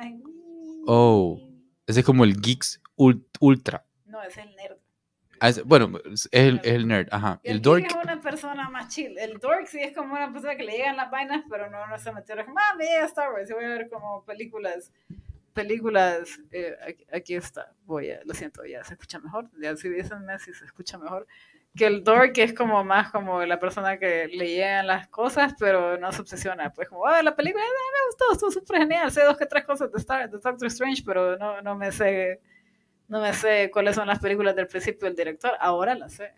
[0.87, 1.39] Oh.
[1.87, 3.85] ese es como el geeks ul- ultra.
[4.05, 4.77] No, es el nerd.
[5.39, 7.39] Ah, es- Bueno, es el, es el nerd, ajá.
[7.43, 9.17] Y El geek dork, es una persona más chill.
[9.17, 11.97] El dork sí es como una persona que le llegan las vainas, pero no, no
[11.97, 12.35] se metió.
[12.35, 13.49] Es como, ah, me Star Wars.
[13.49, 14.91] Y voy a ver como películas.
[15.53, 16.39] Películas.
[16.51, 17.73] eh, aquí, aquí está.
[17.85, 18.21] Voy a.
[18.25, 19.49] Lo siento, ya se escucha mejor.
[19.59, 21.27] Ya si dicen Messi se escucha mejor.
[21.75, 26.11] Que el dork es como más como la persona que le las cosas, pero no
[26.11, 26.71] se obsesiona.
[26.73, 29.11] Pues como, ah, la película eh, me gustó, estuvo súper genial.
[29.11, 32.41] Sé dos que tres cosas de, Star, de Doctor Strange, pero no, no me sé.
[33.07, 35.51] No me sé cuáles son las películas del principio del director.
[35.59, 36.33] Ahora las sé.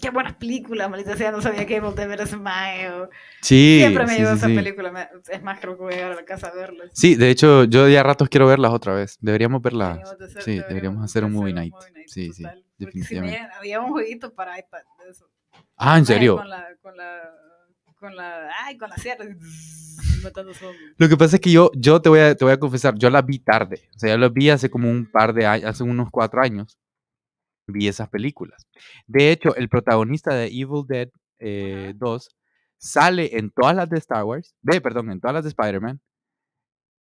[0.00, 3.10] Qué buenas películas, maldita sea, no sabía que Evil Dead era mayo.
[3.42, 3.76] sí.
[3.80, 4.54] Siempre me sí, llegó sí, esa sí.
[4.54, 5.10] película.
[5.28, 6.84] es más, creo que voy a llegar a la casa a verla.
[6.92, 9.16] Sí, de hecho, yo ya a ratos quiero verlas otra vez.
[9.20, 9.96] Deberíamos verlas.
[9.98, 11.74] Deberíamos de hacer- Sí, deberíamos hacer un de movie hacer night.
[12.06, 12.58] Sí, sí, total.
[12.58, 13.36] Si me definitivamente.
[13.36, 15.26] llegan- había un jueguito para iPad de eso.
[15.76, 16.36] Ah, ¿en serio?
[16.36, 17.20] Con la, con la,
[17.98, 19.24] con la, ay, con la sierra.
[20.98, 23.10] Lo que pasa es que yo, yo te, voy a, te voy a confesar, yo
[23.10, 23.88] las vi tarde.
[23.94, 26.78] O sea, yo las vi hace como un par de años, hace unos cuatro años.
[27.72, 28.66] Vi esas películas.
[29.06, 31.08] De hecho, el protagonista de Evil Dead
[31.38, 31.92] eh, Ajá.
[31.98, 32.36] 2
[32.80, 36.00] sale en todas las de Star Wars, ve, perdón, en todas las de Spider-Man.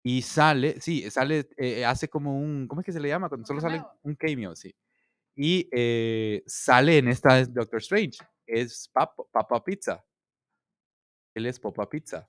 [0.05, 3.29] Y sale, sí, sale, eh, hace como un, ¿cómo es que se le llama?
[3.29, 4.75] Cuando solo sale un cameo, sí.
[5.37, 8.19] Y eh, sale en esta de Doctor Strange.
[8.47, 10.05] Es Papa, Papa Pizza.
[11.35, 12.29] Él es Papa Pizza.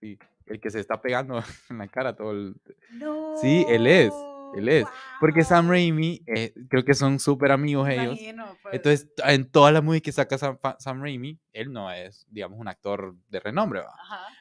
[0.00, 1.38] Sí, el que se está pegando
[1.70, 2.54] en la cara todo el...
[2.92, 3.36] No.
[3.36, 4.12] Sí, él es,
[4.54, 4.86] él es.
[5.20, 5.68] Porque Sam.
[5.70, 8.18] Raimi, eh, creo que son súper amigos ellos.
[8.20, 8.74] imagino, pues.
[8.74, 12.68] Entonces, en todas las movies que saca Sam, Sam Raimi, él no es, digamos, un
[12.68, 13.82] actor de renombre.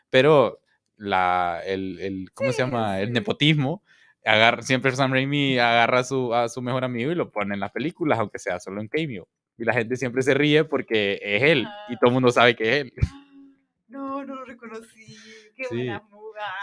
[0.09, 0.59] Pero
[0.97, 2.99] la, el, el- ¿cómo se Sí, llama?
[2.99, 3.83] El nepotismo,
[4.25, 7.59] agarra, siempre Sam Raimi agarra a su, a su mejor amigo y lo pone en
[7.59, 9.27] las películas, aunque sea solo en cameo.
[9.57, 12.63] Y la gente siempre se ríe porque es él, y todo el mundo sabe que
[12.63, 12.93] es él.
[13.89, 15.17] No, no lo reconocí.
[15.55, 15.75] Qué Sí.
[15.77, 16.03] buena.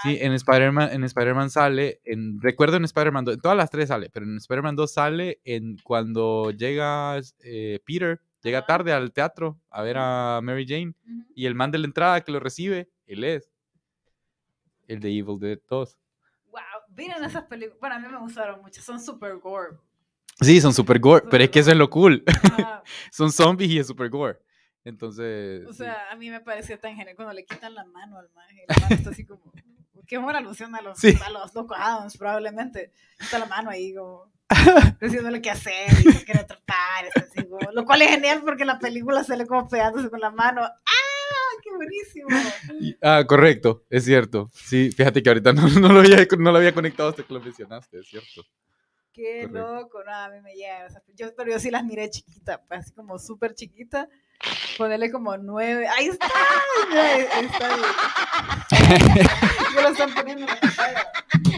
[0.03, 3.89] Sí, en Spider-Man, en Spider-Man sale, en, recuerdo en Spider-Man 2, en todas las tres
[3.89, 9.59] sale, pero en Spider-Man 2 sale en cuando llega eh, Peter, llega tarde al teatro
[9.71, 10.95] a ver a Mary Jane,
[11.35, 13.51] y el man de la entrada que lo recibe, él es
[14.89, 15.99] el de Evil Dead 2.
[16.51, 16.61] Wow,
[16.97, 17.79] miren esas películas.
[17.81, 18.81] Bueno, a mí me gustaron mucho.
[18.81, 19.77] Son super gore.
[20.41, 22.23] Sí, son super gore, pero es que eso es lo cool.
[23.11, 24.39] Son zombies y es super gore.
[24.85, 25.79] Entonces, O sí.
[25.79, 28.65] sea, a mí me parecía tan genial cuando le quitan la mano al maje.
[28.69, 29.43] y La mano está así como.
[30.07, 31.15] Qué buena alusión a los, Sí.
[31.25, 32.93] a los locos Adams, probablemente.
[33.19, 34.31] Está la mano ahí como.
[35.01, 37.07] Diciéndole qué hacer y que quiere tratar.
[37.17, 40.63] así como- lo cual es genial porque la película sale como pegándose con la mano.
[40.63, 40.73] ¡Ah!
[41.63, 42.29] ¡Qué buenísimo!
[43.03, 44.49] Ah, correcto, es cierto.
[44.55, 47.41] Sí, fíjate que ahorita no, no lo, había, no lo había conectado hasta que lo
[47.41, 48.43] mencionaste, es cierto.
[49.13, 49.75] Qué Correcto.
[49.75, 52.93] loco, no, a mí me llegan esas- Yo, pero yo sí las miré chiquita, así
[52.93, 54.09] como súper chiquita.
[54.79, 55.87] Ponerle como nueve.
[55.89, 56.27] ¡Ahí está!
[56.93, 57.69] Ahí, está.
[59.75, 61.07] Yo lo están poniendo en la pantalla.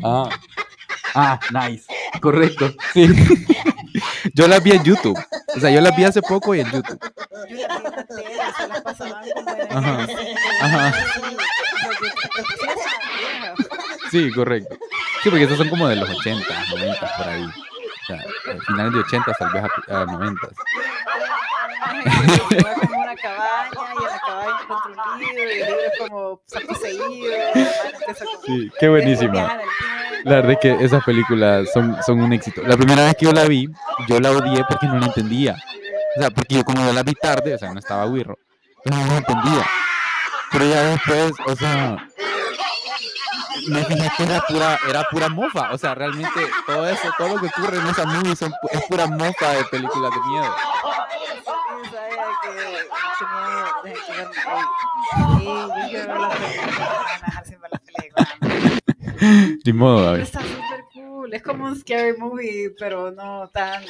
[0.05, 0.29] Ah,
[1.15, 1.87] ah, nice.
[2.21, 3.09] Correcto, sí.
[4.35, 5.19] Yo las vi en YouTube.
[5.57, 7.01] O sea, yo las vi hace poco y en YouTube.
[7.01, 8.25] Yo las vi en la tele,
[8.57, 10.07] se las pasaban como en Ajá,
[10.61, 10.95] ajá.
[14.11, 14.77] Sí, correcto.
[15.23, 17.45] Sí, porque esas son como de los 80, 90, por ahí.
[17.45, 18.25] O sea,
[18.67, 20.49] finales de 80 tal vez a, a 90.
[21.89, 25.99] Va como una cabaña y en la cabaña encuentra un libro y el libro es
[25.99, 27.35] como está poseído.
[28.47, 29.61] Sí, qué buenísima.
[30.25, 32.63] La verdad es que esas películas son, son un éxito.
[32.63, 33.69] La primera vez que yo la vi,
[34.09, 35.57] yo la odié porque no la entendía.
[36.17, 38.39] O sea, porque yo como yo la vi tarde, o sea, no estaba guirro,
[38.85, 39.67] entonces no la entendía.
[40.51, 42.09] Pero ya después, o sea,
[43.69, 45.73] me fijé que era pura, era pura mofa.
[45.73, 49.07] O sea, realmente todo eso, todo lo que ocurre en esa movie son, es pura
[49.07, 50.55] mofa de películas de miedo.
[51.85, 54.18] Sí, sabía que tenía de que verme hoy.
[54.33, 55.45] Sí,
[55.93, 57.81] yo las películas, las
[58.41, 59.61] películas.
[59.65, 60.21] Ni modo, ver.
[60.23, 61.33] está súper cool.
[61.35, 63.83] Es como un scary movie, pero no tan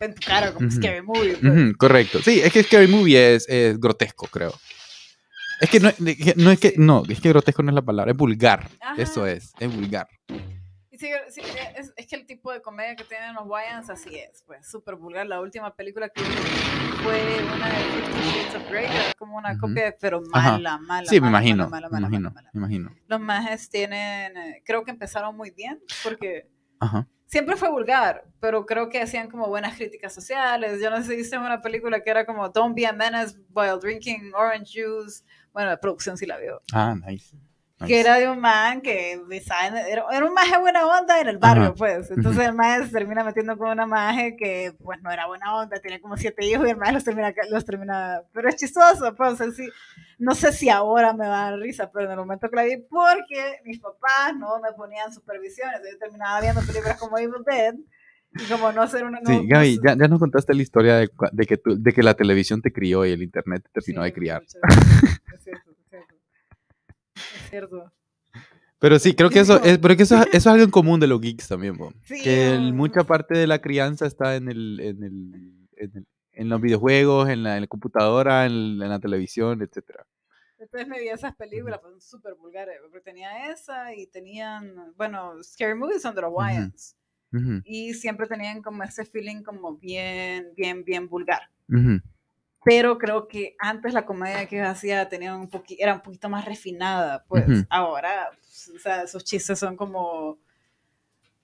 [0.00, 0.76] en tu cara como un Ujú.
[0.76, 1.36] scary movie.
[1.36, 1.76] pues.
[1.76, 2.22] Correcto.
[2.22, 4.52] Sí, es que Scary Movie es, es grotesco, creo.
[5.60, 8.16] Es que no, no es que, no, es que grotesco no es la palabra, es
[8.16, 8.68] vulgar.
[8.80, 8.94] Ajá.
[9.00, 10.06] Eso es, es vulgar.
[10.98, 11.42] Sí, sí,
[11.76, 14.94] es, es, que el tipo de comedia que tienen los Wayans así es, pues súper
[14.96, 15.26] vulgar.
[15.26, 16.28] La última película que vi
[17.02, 21.08] fue una de Fifty Shades of Grey, que como una copia, pero mala, mala.
[21.08, 22.50] Sí, mala, me imagino, mala, me mala, imagino, mala, mala.
[22.52, 22.96] me imagino.
[23.08, 26.48] Los majes tienen, eh, creo que empezaron muy bien, porque
[26.80, 27.06] Ajá.
[27.26, 30.80] siempre fue vulgar, pero creo que hacían como buenas críticas sociales.
[30.80, 33.78] Yo no sé si viste una película que era como Don't be a menace while
[33.80, 35.24] drinking orange juice.
[35.52, 36.62] Bueno, la producción sí la vio.
[36.72, 37.36] Ah, nice.
[37.80, 37.86] Nice.
[37.92, 41.38] Que era de un man que design- era, era un maje buena onda en el
[41.38, 41.74] barrio, Ajá.
[41.74, 42.10] pues.
[42.10, 45.78] Entonces el maje se termina metiendo con una maje que, pues, no era buena onda,
[45.80, 48.22] tiene como siete hijos y el maje los termina, los termina.
[48.32, 49.32] Pero es chistoso, pues.
[49.32, 49.68] O sea, sí,
[50.18, 52.62] no sé si ahora me va a dar risa, pero en el momento que la
[52.64, 55.80] vi, porque mis papás no me ponían supervisiones.
[55.90, 57.74] Yo terminaba viendo películas como Evil Dead
[58.38, 59.20] y como no ser una.
[59.20, 61.08] No, Sí, Gaby, ya, ya nos contaste la historia de,
[61.46, 64.12] que tú- de que la televisión te crió y el internet te terminó Sí, de
[64.14, 64.42] criar.
[64.42, 64.60] muchas
[67.50, 67.92] cierto.
[68.78, 71.06] Pero sí, creo que eso es, pero que eso, eso es algo en común de
[71.06, 71.92] los geeks también, po.
[72.04, 76.06] Sí, que el- mucha parte de la crianza está en el, en el, en el-
[76.38, 80.06] en los videojuegos, en la, en la computadora, en, la televisión, etcétera.
[80.58, 85.74] Entonces me vi esas películas, pues súper vulgares, porque tenía esa y tenían, bueno, Scary
[85.74, 86.94] Movies son de los Wayans.
[87.32, 91.40] Ujú, Y siempre tenían como ese feeling como bien, bien, bien vulgar.
[91.68, 92.00] ujú.
[92.68, 96.28] Pero creo que antes la comedia que yo hacía tenía un poqui- era un poquito
[96.28, 97.64] más refinada, pues Ujú.
[97.70, 100.36] ahora, pues, o sea, esos chistes son como...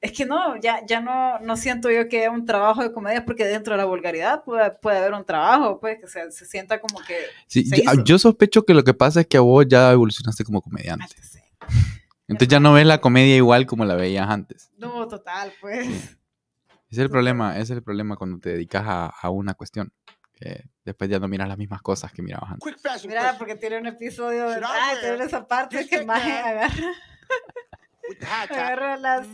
[0.00, 3.24] Es que no, ya, ya no, no siento yo que es un trabajo de comedia
[3.24, 6.80] porque dentro de la vulgaridad puede, puede haber un trabajo, pues, que se, se sienta
[6.80, 7.14] como que...
[7.46, 8.02] Sí, se yo, hizo.
[8.04, 11.06] yo sospecho que lo que pasa es que a vos ya evolucionaste como comediante.
[11.22, 11.38] Sí.
[12.26, 14.72] Entonces ya no ves la comedia igual como la veías antes.
[14.76, 15.86] No, total, pues.
[15.86, 16.16] Ese
[16.90, 19.92] es el problema, ese es el problema cuando te dedicas a, a una cuestión.
[20.42, 22.68] Que después ya no miras las mismas cosas que mirabas antes.
[22.72, 23.38] Quick fashion Mira, question.
[23.38, 24.60] porque tiene un episodio de.
[24.64, 26.10] Ah, tiene esa parte que hat?
[26.10, 26.68] agarra,
[28.48, 29.26] agarra las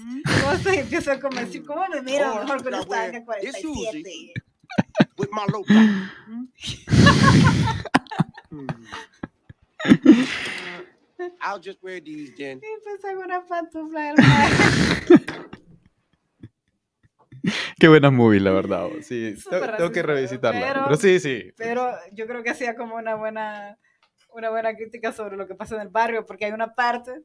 [0.44, 4.34] cosas y empieza a decir, ¿cómo me miro Or mejor con esta this 47?
[5.16, 5.76] With my low top.
[11.40, 12.60] I'll just wear these then.
[12.62, 15.24] Y empieza con una pantufla del Maje.
[17.78, 18.88] Qué buena movie, la verdad.
[19.02, 20.60] Sí, tengo, tengo que revisitarla.
[20.66, 21.52] pero- Pero, sí, sí.
[21.56, 23.78] Pero yo creo que hacía como una buena,
[24.32, 27.22] una buena crítica sobre lo que pasa en el barrio, porque hay una parte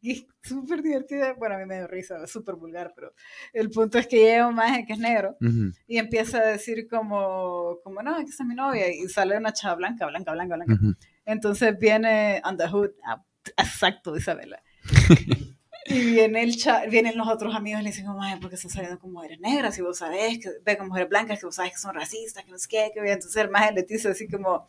[0.00, 1.34] y es súper divertida.
[1.34, 3.14] Bueno, a mí me dio risa, súper vulgar, pero
[3.52, 6.88] el punto es que llega un maje que es negro Ujú, y empieza a decir
[6.88, 10.56] como, como no, que esa es mi novia, y sale una chava blanca, blanca, blanca,
[10.56, 10.74] blanca.
[10.74, 10.94] ujú.
[11.24, 13.22] Entonces viene on the hood, ah,
[13.56, 14.60] exacto, Isabela.
[15.92, 18.72] Y viene el cha- vienen los otros amigos y le dicen, ay, ¿por qué estás
[18.72, 19.76] saliendo con mujeres negras?
[19.78, 22.50] Y vos sabés que ve con mujeres blancas, que vos sabés que son racistas, que
[22.50, 23.14] no sé qué, que bien.
[23.14, 24.66] Entonces el maje le dice así como,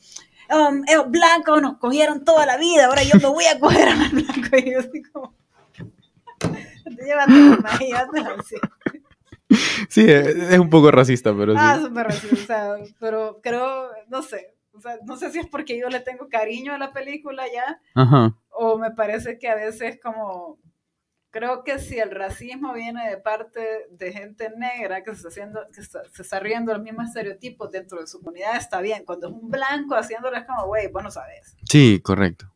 [0.50, 3.96] um, esos blancos nos cogieron toda la vida, ahora yo me voy a coger a
[3.96, 4.50] los blancos.
[4.64, 5.34] Y yo así como,
[7.62, 8.56] maje, llévatelo así.
[9.90, 11.60] Sí, es, es un poco racista, pero sí.
[11.62, 15.48] Ah, súper racista, o sea, pero creo, no sé, o sea, no sé si es
[15.48, 18.36] porque yo le tengo cariño a la película ya, Ajá.
[18.50, 20.58] o me parece que a veces como,
[21.34, 25.60] creo que si el racismo viene de parte de gente negra que se está, haciendo,
[25.74, 29.04] que está- se está riendo los mismos estereotipos dentro de su comunidad, está bien.
[29.04, 31.58] Cuando es un blanco haciéndolo es como, güey, vos no sabes.
[31.68, 32.53] Sí, correcto.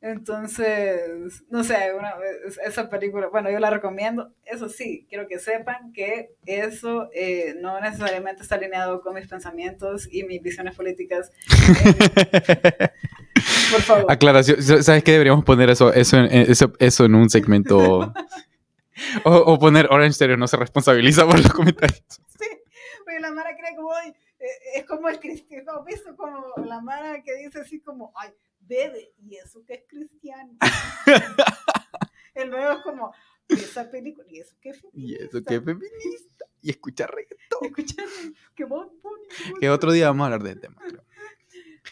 [0.00, 2.12] Entonces, no sé, una,
[2.46, 4.32] es- esa película, bueno, yo la recomiendo.
[4.44, 10.08] Eso sí, quiero que sepan que eso eh, no necesariamente está alineado con mis pensamientos
[10.12, 11.32] y mis visiones políticas.
[11.84, 12.88] Eh,
[13.72, 14.06] por favor.
[14.12, 14.62] Aclaración.
[14.62, 15.12] ¿Sabes qué?
[15.12, 18.12] Deberíamos poner eso, eso, en, eso, eso en un segmento.
[19.24, 22.02] O, o poner Orange Stereo no se responsabiliza por los comentarios.
[22.08, 22.48] Sí,
[23.04, 26.16] porque la Mara cree como, ay, eh, es como el cristiano, ¿visto?
[26.16, 28.30] Como la Mara que dice así como, ay,
[28.68, 30.56] bebe, y eso que es cristiano.
[32.34, 33.12] el nuevo es como,
[33.48, 35.24] "Y esa película, y eso que es Y feminista.
[35.24, 36.44] eso que es feminista.
[36.60, 37.58] Y escuchar reggaetón.
[37.62, 38.12] Escuchando,
[38.54, 38.88] que vos.
[39.60, 40.76] Que otro día vamos a hablar del tema.
[40.86, 41.04] creo.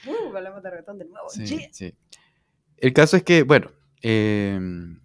[0.06, 1.28] Uh, hablamos de reggaetón de nuevo.
[1.30, 1.68] Sí, Yeah.
[1.72, 1.94] sí.
[2.76, 3.72] El caso es que, bueno,
[4.02, 5.00] em,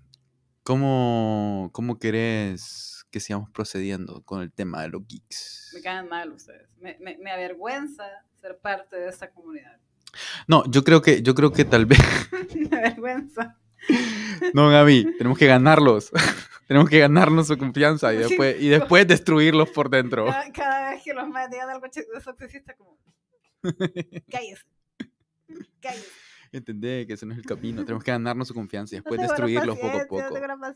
[0.63, 5.72] ¿cómo, ¿cómo querés que sigamos procediendo con el tema de los geeks?
[5.76, 6.67] Me caen mal ustedes.
[6.78, 8.03] Me, me, me avergüenza
[8.41, 9.80] ser parte de esta comunidad.
[10.47, 11.99] No, yo creo que, yo creo que tal vez.
[12.72, 13.57] me avergüenza.
[14.53, 16.12] No, Gaby, tenemos que ganarlos.
[16.68, 20.26] tenemos que ganarnos su confianza y después, y después destruirlos por dentro.
[20.26, 22.97] Cada, cada vez que los más digan algo sexista, como,
[24.32, 24.66] cállese.
[25.80, 26.07] Cállese.
[26.53, 27.86] Entendé que ese no es el camino.
[27.86, 30.38] Tenemos que ganarnos su confianza y después destruirlos poco a poco.
[30.38, 30.76] No.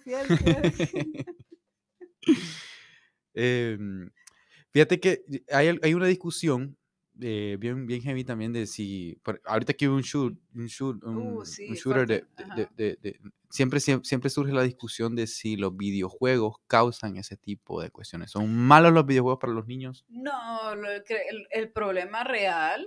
[3.33, 4.09] Em,
[4.71, 6.77] fíjate que hay, hay una discusión
[7.21, 9.17] eh, bien, bien heavy también de si.
[9.23, 12.25] por- ahorita que hubo un, shoot, un, shoot, un, Uh, un sí, shooter de,
[12.75, 17.81] de- de- siempre, siempre, siempre surge la discusión de si los videojuegos causan ese tipo
[17.81, 18.31] de cuestiones.
[18.31, 20.05] ¿Son malos los videojuegos para los niños?
[20.09, 22.85] No, el, el problema real,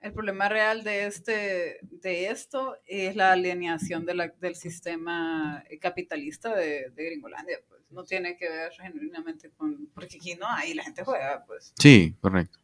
[0.00, 6.54] el problema real de, este, de esto es la alineación de la- del sistema capitalista
[6.54, 7.58] de, de Gringolandia.
[7.68, 7.82] Pues.
[7.90, 9.86] No tiene que ver genuinamente con...
[9.94, 11.72] Porque aquí no hay, la gente juega, pues.
[11.78, 12.58] Sí, correcto.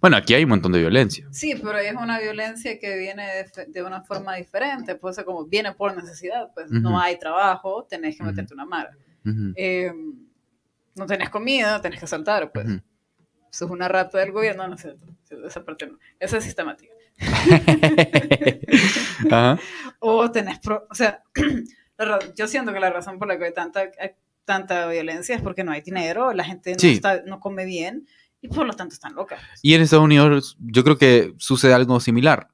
[0.00, 1.26] Bueno, aquí hay un montón de violencia.
[1.30, 5.96] Sí, pero es una violencia que viene de, una forma diferente, pues como viene por
[5.96, 8.90] necesidad, pues no hay trabajo, tenés que meterte una mara.
[9.56, 9.92] Eh,
[10.94, 12.66] no tenés comida, tenés que saltar, pues.
[12.66, 12.80] ujú.
[13.50, 15.06] Sos una rata del gobierno, no es cierto.
[15.46, 15.98] Esa parte no.
[16.18, 16.92] Esa es sistemática.
[19.30, 19.58] Ajá.
[20.00, 21.22] O tenés, pro- o sea,
[22.36, 24.10] yo siento que la razón por la que hay tanta, hay
[24.44, 26.92] tanta violencia es porque no hay dinero, la gente no, Sí.
[26.94, 28.06] está, no come bien
[28.42, 29.40] y por lo tanto están locas.
[29.62, 32.48] Y en Estados Unidos yo creo que sucede algo similar.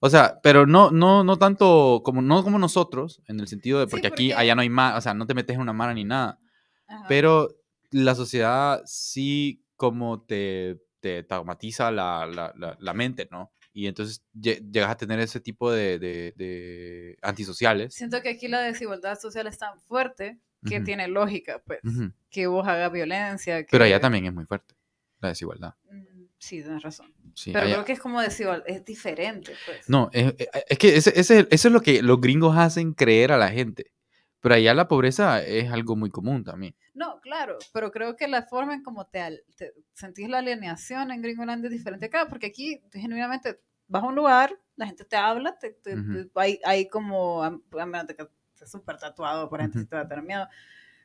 [0.00, 3.86] O sea, pero no, no, no tanto como, no como nosotros, en el sentido de
[3.86, 5.72] Sí, porque aquí, porque- allá no hay más, o sea, no te metes en una
[5.72, 6.38] mara ni nada.
[6.86, 7.04] Ajá.
[7.08, 7.48] Pero
[7.90, 13.52] la sociedad sí como te, te traumatiza la, la, la, la mente, ¿no?
[13.72, 17.92] Y entonces lle- llegas a tener ese tipo de, de, de antisociales.
[17.94, 20.84] Siento que aquí la desigualdad social es tan fuerte que Ujú.
[20.84, 22.12] tiene lógica, pues, Ujú.
[22.30, 23.64] que vos hagas violencia.
[23.70, 24.74] Pero que- allá también es muy fuerte
[25.20, 25.74] la desigualdad.
[25.90, 27.12] Mm, Sí, tienes razón.
[27.34, 29.88] Sí, Pero creo que es como desigual, es diferente, pues.
[29.88, 33.32] No, es, es- es que ese, ese- eso es lo que los gringos hacen creer
[33.32, 33.92] a la gente.
[34.40, 36.76] Pero allá la pobreza es algo muy común también.
[36.94, 41.22] No, claro, pero creo que la forma en cómo te, te sentís la alineación en
[41.22, 45.58] Gringolandia es diferente acá, porque aquí genuinamente vas a un lugar, la gente te habla,
[45.58, 46.12] te, te- Ujú.
[46.12, 49.84] te- hay, hay como, a a súper tatuado, por gente Ujú.
[49.84, 50.48] si te va a tener miedo,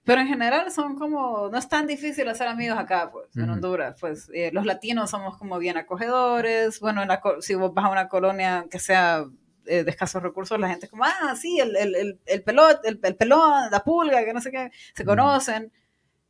[0.06, 3.54] pero en general son como, no es tan difícil hacer amigos acá, pues, en Ujú.
[3.54, 7.86] Honduras, pues, eh, los latinos somos como bien acogedores, bueno, en la si vos vas
[7.86, 9.26] a una colonia que sea
[9.66, 12.86] eh, de escasos recursos, la gente es como, ah, sí, el, el, el, el pelot,
[12.86, 15.72] el, el pelón, la pulga, que no sé qué, se conocen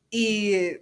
[0.10, 0.78] y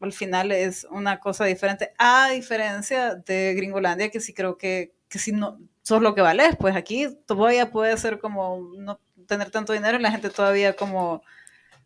[0.00, 5.18] al final es una cosa diferente, a diferencia de Gringolandia, que sí creo que, que
[5.18, 9.72] si no sos lo que vales, pues aquí todavía puede ser como no tener tanto
[9.72, 11.22] dinero y la gente todavía como,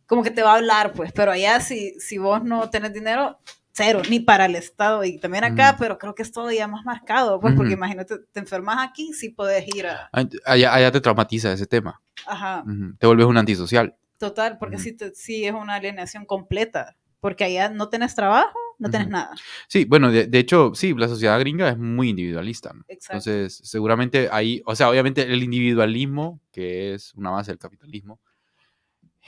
[0.08, 3.38] como que te va a hablar, pues, pero allá si, si vos no tenés dinero,
[3.72, 5.78] cero, ni para el Estado y también acá, Ujú.
[5.78, 9.64] pero creo que es todavía más marcado, pues, porque imagínate, te enfermas aquí, sí podés
[9.76, 10.10] ir a,
[10.44, 12.00] Allá, allá te traumatiza ese tema.
[12.26, 12.64] ajá.
[12.98, 13.94] Te vuelves un antisocial.
[14.18, 18.90] total, porque sí, te- sí es una alienación completa, porque allá no tenés trabajo, no
[18.90, 19.30] tenés nada.
[19.68, 22.72] Sí, bueno, de, de hecho, sí, la sociedad gringa es muy individualista.
[22.72, 22.82] ¿no?
[22.88, 23.28] Exacto.
[23.28, 28.18] Entonces, seguramente ahí, o sea, obviamente el individualismo, que es una base del capitalismo,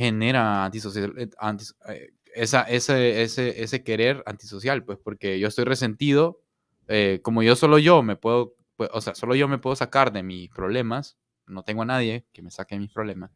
[0.00, 5.64] genera antisocial, eh, antis- eh, esa, ese, ese, ese querer antisocial, pues porque yo estoy
[5.64, 6.40] resentido,
[6.88, 10.12] eh, como yo solo yo me puedo, pues, o sea, solo yo me puedo sacar
[10.12, 13.30] de mis problemas, no tengo a nadie que me saque mis problemas.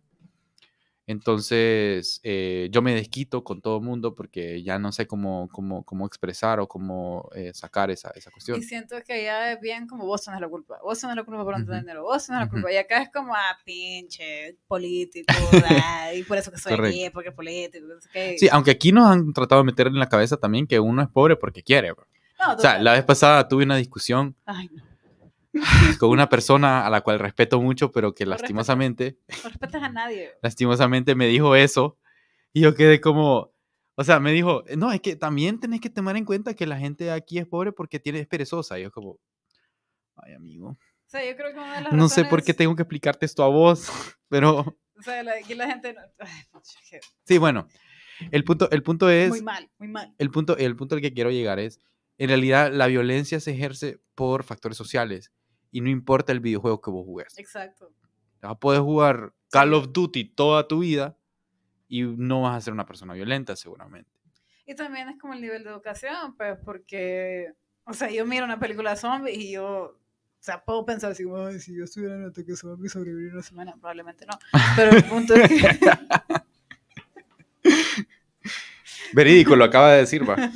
[1.06, 5.84] Entonces, eh, yo me desquito con todo el mundo porque ya no sé cómo, cómo,
[5.84, 8.58] cómo expresar o cómo eh, sacar esa, esa cuestión.
[8.58, 11.44] Y siento que allá es bien como vos tenés la culpa, vos tenés la culpa
[11.44, 11.86] por no tener Ujú.
[11.86, 12.72] dinero, vos tenés la culpa.
[12.72, 15.32] Y acá es como, ah, pinche, político,
[15.66, 17.86] ah, y por eso que soy aquí, porque es político.
[18.38, 21.08] Sí, aunque aquí nos han tratado de meter en la cabeza también que uno es
[21.08, 21.92] pobre porque quiere.
[22.40, 24.82] No, O sea, la vez pasada tuve una discusión Ay, no,
[26.00, 28.42] con una persona a la cual respeto mucho, pero que Lo respetas.
[28.42, 30.30] lastimosamente, no respetas a nadie.
[30.42, 31.98] lastimosamente me dijo eso
[32.52, 33.52] y yo quedé como,
[33.96, 36.78] o sea, me dijo, no, es que también tenés que tomar en cuenta que la
[36.78, 38.78] gente aquí es pobre porque tiene es perezosa.
[38.78, 39.18] Y yo como,
[40.16, 40.76] ay amigo, O
[41.06, 43.26] sea, yo creo que una de las no sé por qué razones- tengo que explicarte
[43.26, 43.86] esto a vos,
[44.28, 44.60] pero
[44.98, 45.94] O sea, aquí la gente...
[45.94, 46.60] no-
[47.24, 47.68] sí, bueno,
[48.30, 49.28] el punto, el punto es...
[49.30, 50.14] muy mal, muy mal.
[50.18, 51.80] el punto, el punto al que quiero llegar es,
[52.18, 55.32] en realidad la violencia se ejerce por factores sociales
[55.74, 57.36] y no importa el videojuego que vos jugues.
[57.36, 57.92] Exacto.
[58.40, 61.18] Vas a poder jugar Call of Duty toda tu vida
[61.88, 64.08] y no vas a ser una persona violenta seguramente.
[64.66, 67.52] Y también es como el nivel de educación, pues, porque,
[67.86, 69.98] o sea, yo miro una película de zombies y yo, o
[70.38, 73.72] sea, puedo pensar así, como, si yo estuviera en un ataque zombie, sobreviviría una semana,
[73.72, 74.38] probablemente no.
[74.76, 75.80] Pero el punto es que,
[79.12, 80.36] Verídico, lo acaba de decir, va.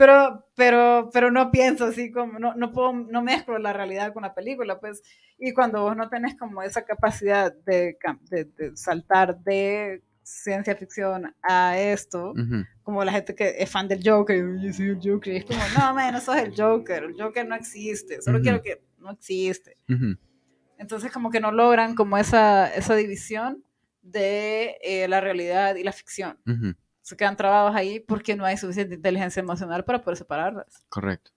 [0.00, 4.22] pero, pero, pero no pienso así como, no, no puedo, no mezclo la realidad con
[4.22, 5.02] la película, pues,
[5.38, 7.98] y cuando vos no tenés como esa capacidad de,
[8.30, 13.88] de, de saltar de ciencia ficción a esto, Ujú, como la gente que es fan
[13.88, 17.04] del Joker, yo soy el Joker, y es como, no, man, no sos el Joker,
[17.04, 18.44] el Joker no existe, solo Ujú.
[18.44, 19.76] quiero que no existe.
[19.86, 20.16] ujú,
[20.78, 23.62] Entonces como que no logran como esa, esa división
[24.00, 26.38] de eh, la realidad y la ficción.
[27.02, 30.84] Se quedan trabados ahí porque no hay suficiente inteligencia emocional para poder separarlas.
[30.88, 31.30] Correcto.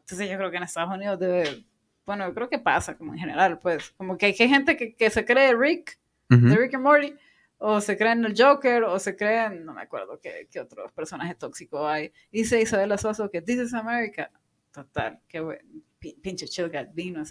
[0.00, 1.64] Entonces yo creo que en Estados Unidos debe
[2.06, 5.10] bueno, yo creo que pasa como en general, pues, como que hay gente que, que
[5.10, 5.96] se cree Rick,
[6.28, 6.48] Ujú.
[6.48, 7.14] de Rick and Morty,
[7.58, 11.36] o se creen el Joker, o se creen, no me acuerdo qué, qué otro personaje
[11.36, 12.12] tóxico hay.
[12.32, 14.28] Dice Isabela Soso que This is America.
[14.72, 15.62] Total, qué bueno.
[16.00, 16.72] Pi- Pinche Chill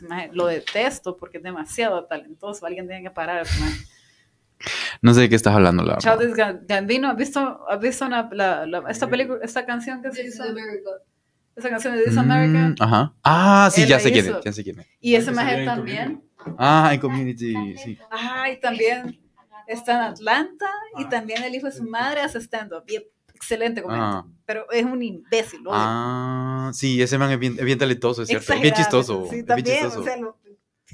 [0.07, 2.65] maje, lo detesto porque es demasiado talentoso.
[2.65, 3.45] Alguien tiene que parar.
[5.01, 6.17] No sé de qué estás hablando, la verdad.
[6.17, 10.11] Childish Ga- Gambino, ¿has visto, has visto una- la- la- esta película, esta canción que
[10.11, 10.43] se This is hizo?
[10.43, 10.89] America.
[11.55, 12.59] Esa canción de This America.
[12.59, 13.13] Mm, ajá.
[13.23, 14.35] Ah, sí, Él ya sé quién es.
[14.43, 14.87] Ya sé quién es.
[14.99, 16.23] Y ese que maje también.
[16.57, 17.97] Ah, en Community, sí.
[18.09, 19.19] Ay, también
[19.67, 22.83] está en Atlanta y también el hijo de su madre hace stand-up.
[22.87, 22.95] Y
[23.33, 24.27] excelente comediante.
[24.29, 24.33] Ah.
[24.45, 25.79] Pero es un imbécil, lo odio.
[25.81, 28.51] Ah, sí, ese man es bien, es bien talentoso, es cierto.
[28.53, 29.23] Es bien chistoso.
[29.23, 29.77] Sí, es bien también.
[29.77, 29.99] chistoso.
[30.01, 30.37] o sea, lo-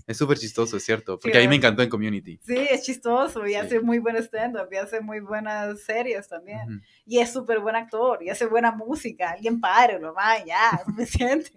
[0.08, 1.18] Es súper chistoso, es cierto.
[1.20, 2.40] Porque Sí, a mí me encantó en Community.
[2.44, 3.56] sí, es chistoso y Sí.
[3.56, 6.62] hace muy buen stand-up y hace muy buenas series también.
[6.76, 6.86] Ujú.
[7.08, 9.32] Y es súper buen actor y hace buena música.
[9.32, 11.52] Alguien pare, lo va, ya, me siente.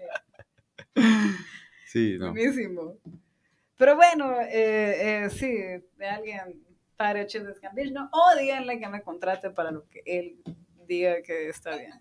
[1.86, 2.32] Sí, no.
[2.32, 2.96] Buenísimo.
[3.76, 5.52] Pero bueno, eh, eh, sí,
[5.96, 6.62] de alguien
[6.96, 10.38] pare Childish Gambino o díganle que me contrate para lo que él
[10.86, 11.92] diga que está bien.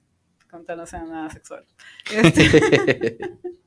[0.49, 1.65] Con tal no sea nada sexual.
[2.11, 3.17] Este,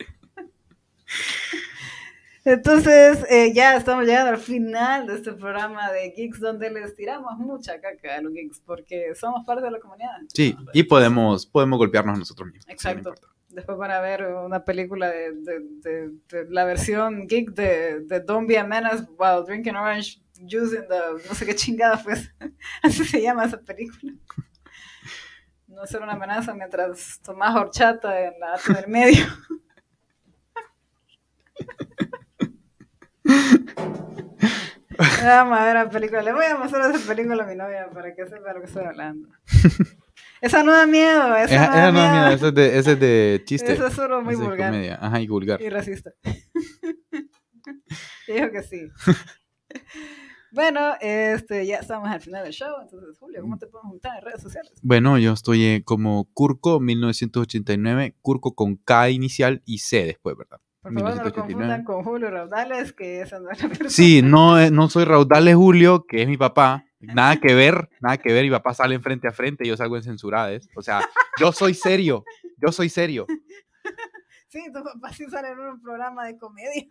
[2.45, 7.37] entonces, eh, ya estamos llegando al final de este programa de Geeks, donde les tiramos
[7.39, 10.11] mucha caca a los geeks, porque somos parte de la comunidad.
[10.33, 12.69] Sí, y podemos, podemos golpearnos a nosotros mismos.
[12.69, 13.15] Exacto.
[13.51, 18.21] Después van a ver una película de, de- de- de la versión geek de, de
[18.21, 21.27] Don't Be a Menace while drinking orange juice in the...
[21.29, 22.33] No sé qué chingada pues.
[22.83, 24.13] Así se llama esa película.
[25.67, 29.25] No ser una amenaza mientras tomas horchata en la del medio.
[35.25, 36.23] Vamos a ver la película.
[36.23, 38.85] Le voy a mostrar esa película a mi novia para que sepa lo que estoy
[38.85, 39.29] hablando.
[40.41, 41.37] Esa no da miedo.
[41.37, 42.13] Esa, Esa, no da esa miedo.
[42.13, 43.73] mira, ese es de, es de chiste.
[43.73, 44.99] Eso es solo muy Ese es vulgar comedia.
[45.01, 45.61] Ajá, y vulgar.
[45.61, 46.13] y racista.
[48.27, 48.89] Dijo que sí.
[50.53, 54.25] Bueno, este, ya estamos al final del show, entonces Julio, ¿cómo te podemos juntar en
[54.25, 54.73] redes sociales?
[54.83, 60.59] Bueno, yo estoy eh, como Curco 1989, Curco con K inicial y C después, ¿verdad?
[60.83, 61.53] Por favor, no lo 1989.
[61.53, 63.91] confundan con Julio Raudales, que esa no es la persona.
[63.91, 66.87] Sí, no, eh, no soy Raudales Julio, que es mi papá.
[67.01, 68.45] Nada que ver, nada que ver.
[68.45, 70.69] Mi papá sale en frente a frente y yo salgo en censurades.
[70.77, 71.01] O sea,
[71.39, 72.25] yo soy serio,
[72.59, 73.27] yo soy serio.
[74.53, 76.85] Sí, tu papá sí sale en un programa de comedia.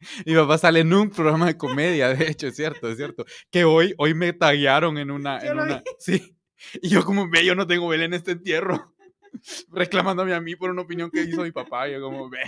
[0.24, 3.26] Mi papá sale en un programa de comedia, de hecho, es cierto, es cierto.
[3.50, 6.38] Que hoy, hoy me taguearon en una, Yo en una, sí.
[6.80, 8.94] Y yo como, ve, yo no tengo vela en este entierro.
[9.70, 11.86] Reclamándome a mí por una opinión que hizo mi papá.
[11.86, 12.40] Y yo como, ve.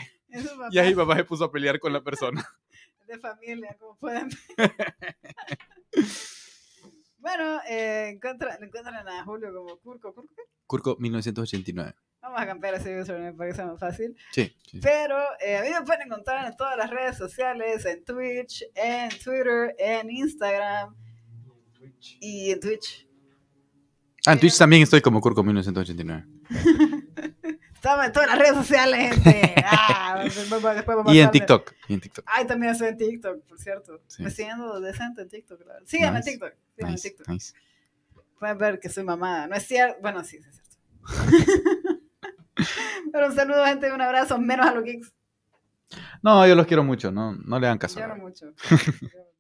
[0.71, 2.47] Y ahí papá se puso a pelear con la persona.
[3.07, 4.75] de familia, como pueden ver.
[7.23, 10.13] Bueno, eh, encuentran, encuentran a Julio como Curco.
[10.13, 10.43] ¿Curco qué?
[10.67, 11.95] Curco 1989.
[12.21, 14.17] Vamos a cambiar ese username para que sea más fácil.
[14.33, 14.53] Sí.
[14.69, 14.81] sí.
[14.83, 19.09] Pero eh, a mí me pueden encontrar en todas las redes sociales, en Twitch, en
[19.11, 20.97] Twitter, en Instagram
[22.21, 23.07] y en Twitch.
[24.27, 26.27] Ah, en Twitch también estoy como Curco 1989.
[27.83, 29.55] Estamos en todas las redes sociales, gente.
[29.65, 31.73] Ah, después, Y en TikTok.
[31.89, 32.25] Y en TikTok.
[32.29, 34.01] Ay, también estoy en TikTok, por cierto.
[34.07, 34.23] Sí.
[34.23, 35.61] Me estoy yendo decente en TikTok.
[35.61, 35.83] la verdad.
[35.89, 36.53] Síganme Nice, en TikTok.
[36.77, 37.29] Síganme en Nice, TikTok.
[37.29, 37.55] nice.
[38.39, 39.49] Pueden ver que soy mamada.
[39.49, 39.99] No es cierto.
[40.01, 42.01] Bueno, sí, sí es cierto.
[43.13, 43.93] Pero un saludo, gente.
[43.93, 44.39] Un abrazo.
[44.39, 45.13] Menos a los geeks.
[46.23, 47.11] No, yo los quiero mucho.
[47.11, 47.99] No, no le hagan caso.
[47.99, 48.17] Yo verdad.
[48.23, 48.53] mucho.